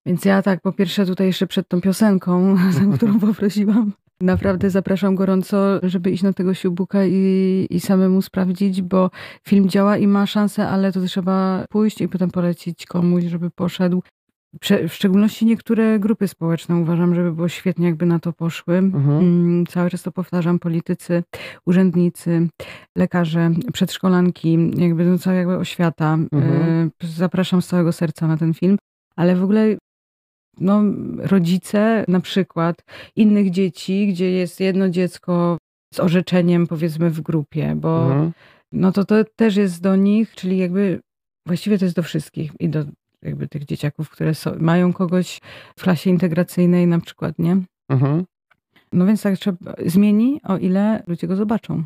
Więc 0.06 0.24
ja 0.24 0.42
tak 0.42 0.60
po 0.60 0.72
pierwsze 0.72 1.06
tutaj 1.06 1.26
jeszcze 1.26 1.46
przed 1.46 1.68
tą 1.68 1.80
piosenką, 1.80 2.56
za 2.72 2.96
którą 2.96 3.20
poprosiłam, 3.28 3.92
naprawdę 4.20 4.70
zapraszam 4.70 5.14
gorąco, 5.14 5.80
żeby 5.82 6.10
iść 6.10 6.22
na 6.22 6.32
tego 6.32 6.54
siubuka 6.54 7.04
i, 7.06 7.66
i 7.70 7.80
samemu 7.80 8.22
sprawdzić, 8.22 8.82
bo 8.82 9.10
film 9.48 9.68
działa 9.68 9.96
i 9.96 10.06
ma 10.06 10.26
szansę, 10.26 10.68
ale 10.68 10.92
to 10.92 11.00
trzeba 11.00 11.64
pójść 11.70 12.00
i 12.00 12.08
potem 12.08 12.30
polecić 12.30 12.86
komuś, 12.86 13.24
żeby 13.24 13.50
poszedł. 13.50 14.02
Prze- 14.60 14.88
w 14.88 14.94
szczególności 14.94 15.46
niektóre 15.46 15.98
grupy 15.98 16.28
społeczne 16.28 16.76
uważam, 16.76 17.14
żeby 17.14 17.32
było 17.32 17.48
świetnie, 17.48 17.86
jakby 17.86 18.06
na 18.06 18.18
to 18.18 18.32
poszły. 18.32 18.76
Mhm. 18.78 19.18
Mm, 19.18 19.66
Cały 19.66 19.90
czas 19.90 20.02
to 20.02 20.12
powtarzam, 20.12 20.58
politycy, 20.58 21.22
urzędnicy, 21.66 22.48
lekarze, 22.96 23.50
przedszkolanki, 23.72 24.70
jakby 24.76 25.04
no 25.04 25.18
cała 25.18 25.36
jakby 25.36 25.56
oświata. 25.56 26.14
Mhm. 26.32 26.90
Y, 27.02 27.06
Zapraszam 27.06 27.62
z 27.62 27.66
całego 27.66 27.92
serca 27.92 28.26
na 28.26 28.36
ten 28.36 28.54
film, 28.54 28.76
ale 29.16 29.36
w 29.36 29.42
ogóle 29.44 29.76
no, 30.60 30.82
rodzice 31.18 32.04
na 32.08 32.20
przykład 32.20 32.76
innych 33.16 33.50
dzieci, 33.50 34.06
gdzie 34.06 34.30
jest 34.30 34.60
jedno 34.60 34.88
dziecko 34.88 35.58
z 35.94 36.00
orzeczeniem 36.00 36.66
powiedzmy 36.66 37.10
w 37.10 37.20
grupie, 37.20 37.74
bo 37.76 38.04
Mhm. 38.06 38.32
no 38.72 38.92
to 38.92 39.04
to 39.04 39.14
też 39.36 39.56
jest 39.56 39.82
do 39.82 39.96
nich, 39.96 40.34
czyli 40.34 40.58
jakby 40.58 41.00
właściwie 41.46 41.78
to 41.78 41.84
jest 41.84 41.96
do 41.96 42.02
wszystkich 42.02 42.52
i 42.60 42.68
do 42.68 42.84
jakby 43.22 43.48
tych 43.48 43.64
dzieciaków, 43.64 44.10
które 44.10 44.34
są, 44.34 44.50
mają 44.58 44.92
kogoś 44.92 45.40
w 45.78 45.82
klasie 45.82 46.10
integracyjnej 46.10 46.86
na 46.86 47.00
przykład, 47.00 47.38
nie? 47.38 47.56
Mhm. 47.88 48.24
No 48.92 49.06
więc 49.06 49.22
tak 49.22 49.38
trzeba 49.38 49.74
zmieni, 49.86 50.40
o 50.44 50.58
ile 50.58 51.02
ludzie 51.06 51.26
go 51.26 51.36
zobaczą. 51.36 51.84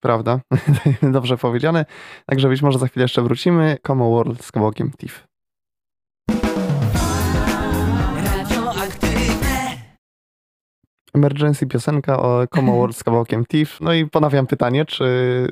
Prawda? 0.00 0.40
Dobrze 1.12 1.36
powiedziane. 1.36 1.84
Także 2.26 2.48
być 2.48 2.62
może 2.62 2.78
za 2.78 2.86
chwilę 2.88 3.04
jeszcze 3.04 3.22
wrócimy. 3.22 3.76
Como 3.82 4.10
World 4.10 4.44
z 4.44 4.52
kawałkiem 4.52 4.90
TIFF. 4.90 5.26
Emergency 11.14 11.66
piosenka 11.66 12.20
o 12.22 12.46
Como 12.50 12.72
World 12.78 12.96
z 12.96 13.04
kawałkiem 13.04 13.44
TIFF. 13.46 13.80
No 13.80 13.92
i 13.92 14.06
ponawiam 14.06 14.46
pytanie, 14.46 14.84
czy 14.84 15.04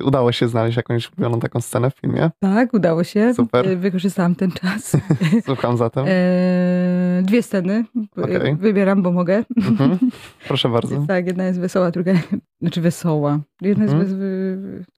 udało 0.05 0.31
się 0.31 0.47
znaleźć 0.47 0.77
jakąś 0.77 1.11
ulubioną 1.11 1.39
taką 1.39 1.61
scenę 1.61 1.89
w 1.91 1.93
filmie? 1.93 2.29
Tak, 2.39 2.73
udało 2.73 3.03
się. 3.03 3.33
Super. 3.33 3.67
Y, 3.67 3.77
Wykorzystałam 3.77 4.35
ten 4.35 4.51
czas. 4.51 4.97
Słucham 5.45 5.77
zatem. 5.77 6.05
E, 6.07 7.21
dwie 7.23 7.43
sceny 7.43 7.85
Okej. 8.17 8.55
wybieram, 8.55 9.01
bo 9.03 9.11
mogę. 9.11 9.43
Mhm. 9.57 9.97
Proszę 10.47 10.69
bardzo. 10.69 11.05
Tak, 11.07 11.27
jedna 11.27 11.43
jest 11.43 11.59
wesoła, 11.59 11.91
druga, 11.91 12.13
znaczy 12.61 12.81
wesoła. 12.81 13.39
Jedna 13.61 13.83
Mhm. 13.83 14.01
jest 14.01 14.13
wes- 14.13 14.19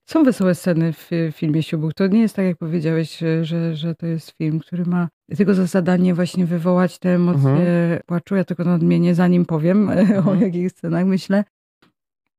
są 0.06 0.24
wesołe 0.24 0.54
sceny 0.54 0.92
w 0.92 1.10
filmie 1.32 1.62
Siubuk. 1.62 1.94
To 1.94 2.06
nie 2.06 2.20
jest 2.20 2.36
tak, 2.36 2.44
jak 2.44 2.56
powiedziałeś, 2.56 3.18
że, 3.42 3.74
że, 3.74 3.94
to 3.94 4.06
jest 4.06 4.30
film, 4.30 4.60
który 4.60 4.84
ma 4.84 5.08
tylko 5.36 5.54
za 5.54 5.66
zadanie 5.66 6.14
właśnie 6.14 6.46
wywołać 6.46 6.98
te 6.98 7.14
emocje 7.14 7.50
Mhm. 7.50 8.00
płaczu. 8.06 8.36
Ja 8.36 8.44
tylko 8.44 8.64
nadmienię, 8.64 9.14
zanim 9.14 9.44
powiem 9.44 9.88
o 9.90 9.92
Mhm. 9.92 10.40
jakich 10.40 10.70
scenach 10.70 11.06
myślę. 11.06 11.44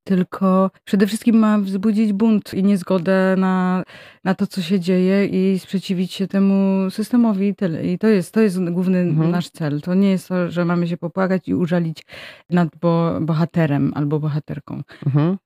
Tylko 0.03 0.71
przede 0.83 1.07
wszystkim 1.07 1.35
ma 1.37 1.57
wzbudzić 1.59 2.13
bunt 2.13 2.53
i 2.53 2.63
niezgodę 2.63 3.35
na, 3.37 3.83
na 4.23 4.33
to, 4.35 4.47
co 4.47 4.61
się 4.61 4.79
dzieje 4.79 5.25
i 5.25 5.59
sprzeciwić 5.59 6.13
się 6.13 6.27
temu 6.27 6.89
systemowi 6.91 7.47
i 7.47 7.55
tyle. 7.55 7.85
I 7.85 7.97
to 7.97 8.07
jest, 8.07 8.33
to 8.33 8.41
jest 8.41 8.63
główny 8.69 8.99
Mhm. 8.99 9.31
nasz 9.31 9.49
cel. 9.49 9.81
To 9.81 9.93
nie 9.93 10.09
jest 10.11 10.27
to, 10.27 10.51
że 10.51 10.65
mamy 10.65 10.87
się 10.87 10.97
popłakać 10.97 11.47
i 11.47 11.55
użalić 11.55 12.03
nad 12.49 12.69
bo, 12.81 13.17
bohaterem 13.21 13.91
albo 13.95 14.19
bohaterką. 14.19 14.81
Mhm. 15.05 15.37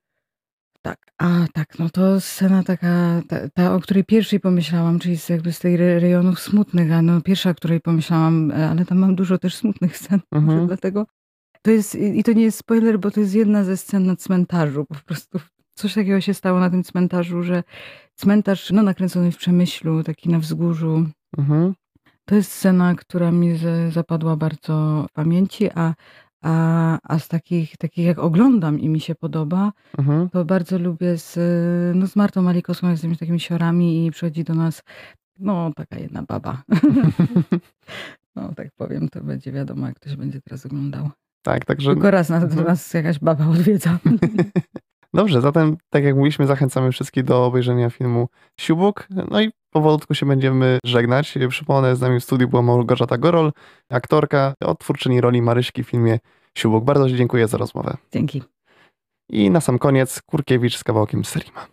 Tak, 0.81 0.97
a 1.17 1.45
tak, 1.53 1.79
no 1.79 1.89
to 1.89 2.21
scena 2.21 2.63
taka, 2.63 3.21
ta, 3.27 3.49
ta, 3.53 3.75
o 3.75 3.79
której 3.79 4.03
pierwszej 4.03 4.39
pomyślałam, 4.39 4.99
czyli 4.99 5.17
z, 5.17 5.29
jakby 5.29 5.51
z 5.53 5.59
tej 5.59 5.75
re- 5.75 5.99
rejonów 5.99 6.39
smutnych, 6.39 6.91
a 6.91 7.01
no 7.01 7.21
pierwsza, 7.21 7.49
o 7.49 7.55
której 7.55 7.79
pomyślałam, 7.81 8.51
e, 8.51 8.69
ale 8.69 8.85
tam 8.85 8.97
mam 8.97 9.15
dużo 9.15 9.37
też 9.37 9.55
smutnych 9.55 9.97
scen, 10.01 10.19
Mhm. 10.31 10.67
dlatego. 10.67 11.05
To 11.61 11.71
jest, 11.71 11.95
i 11.95 12.23
to 12.23 12.33
nie 12.33 12.43
jest 12.43 12.57
spoiler, 12.57 12.99
bo 12.99 13.11
to 13.11 13.19
jest 13.19 13.35
jedna 13.35 13.63
ze 13.63 13.77
scen 13.77 14.05
na 14.05 14.15
cmentarzu, 14.15 14.85
po 14.85 14.95
prostu 14.95 15.39
coś 15.75 15.93
takiego 15.93 16.21
się 16.21 16.33
stało 16.33 16.59
na 16.59 16.69
tym 16.69 16.83
cmentarzu, 16.83 17.43
że 17.43 17.63
cmentarz, 18.15 18.71
no 18.71 18.83
nakręcony 18.83 19.31
w 19.31 19.37
Przemyślu, 19.37 20.03
taki 20.03 20.29
na 20.29 20.39
wzgórzu, 20.39 21.05
Mhm. 21.37 21.73
to 22.25 22.35
jest 22.35 22.51
scena, 22.51 22.95
która 22.95 23.31
mi 23.31 23.59
zapadła 23.91 24.35
bardzo 24.35 25.05
w 25.09 25.13
pamięci, 25.13 25.69
a, 25.75 25.93
a, 26.41 26.97
a 27.03 27.19
z 27.19 27.27
takich, 27.27 27.77
takich 27.77 28.05
jak 28.05 28.19
oglądam 28.19 28.79
i 28.79 28.89
mi 28.89 28.99
się 28.99 29.15
podoba, 29.15 29.71
Mhm. 29.97 30.29
to 30.29 30.45
bardzo 30.45 30.79
lubię 30.79 31.17
z, 31.17 31.37
no 31.97 32.07
z 32.07 32.15
Martą 32.15 32.41
Malikowską, 32.41 32.89
jesteśmy 32.89 33.15
takimi 33.17 33.39
siorami 33.39 34.05
i 34.05 34.11
przychodzi 34.11 34.43
do 34.43 34.53
nas, 34.55 34.83
no 35.39 35.71
taka 35.75 35.97
jedna 35.99 36.23
baba. 36.23 36.63
no 38.35 38.53
tak 38.55 38.67
powiem, 38.77 39.09
to 39.09 39.21
będzie 39.23 39.51
wiadomo, 39.51 39.87
jak 39.87 39.95
ktoś 39.95 40.15
będzie 40.15 40.41
teraz 40.41 40.65
oglądał. 40.65 41.09
Tak, 41.43 41.65
także 41.65 41.91
Tylko 41.93 42.11
raz 42.11 42.29
nas, 42.29 42.43
Mhm. 42.43 42.67
nas 42.67 42.93
jakaś 42.93 43.19
baba 43.19 43.47
odwiedza. 43.47 43.99
dobrze, 45.13 45.41
zatem 45.41 45.77
tak 45.89 46.03
jak 46.03 46.15
mówiliśmy, 46.15 46.47
zachęcamy 46.47 46.91
wszystkich 46.91 47.23
do 47.23 47.45
obejrzenia 47.45 47.89
filmu 47.89 48.27
Siubuk. 48.59 49.07
No 49.31 49.41
i 49.41 49.51
powolutku 49.71 50.15
się 50.15 50.25
będziemy 50.25 50.79
żegnać. 50.85 51.37
Przypomnę, 51.49 51.95
z 51.95 52.01
nami 52.01 52.19
w 52.19 52.23
studiu 52.23 52.47
była 52.47 52.61
Małgorzata 52.61 53.17
Gorol, 53.17 53.51
aktorka, 53.89 54.53
odtwórczyni 54.65 55.21
roli 55.21 55.41
Maryśki 55.41 55.83
w 55.83 55.89
filmie 55.89 56.19
Siubuk. 56.57 56.83
Bardzo 56.83 57.09
Ci 57.09 57.15
dziękuję 57.15 57.47
za 57.47 57.57
rozmowę. 57.57 57.97
Dzięki. 58.13 58.43
I 59.29 59.49
na 59.49 59.61
sam 59.61 59.79
koniec 59.79 60.21
Kurkiewicz 60.21 60.77
z 60.77 60.83
kawałkiem 60.83 61.25
Serima. 61.25 61.67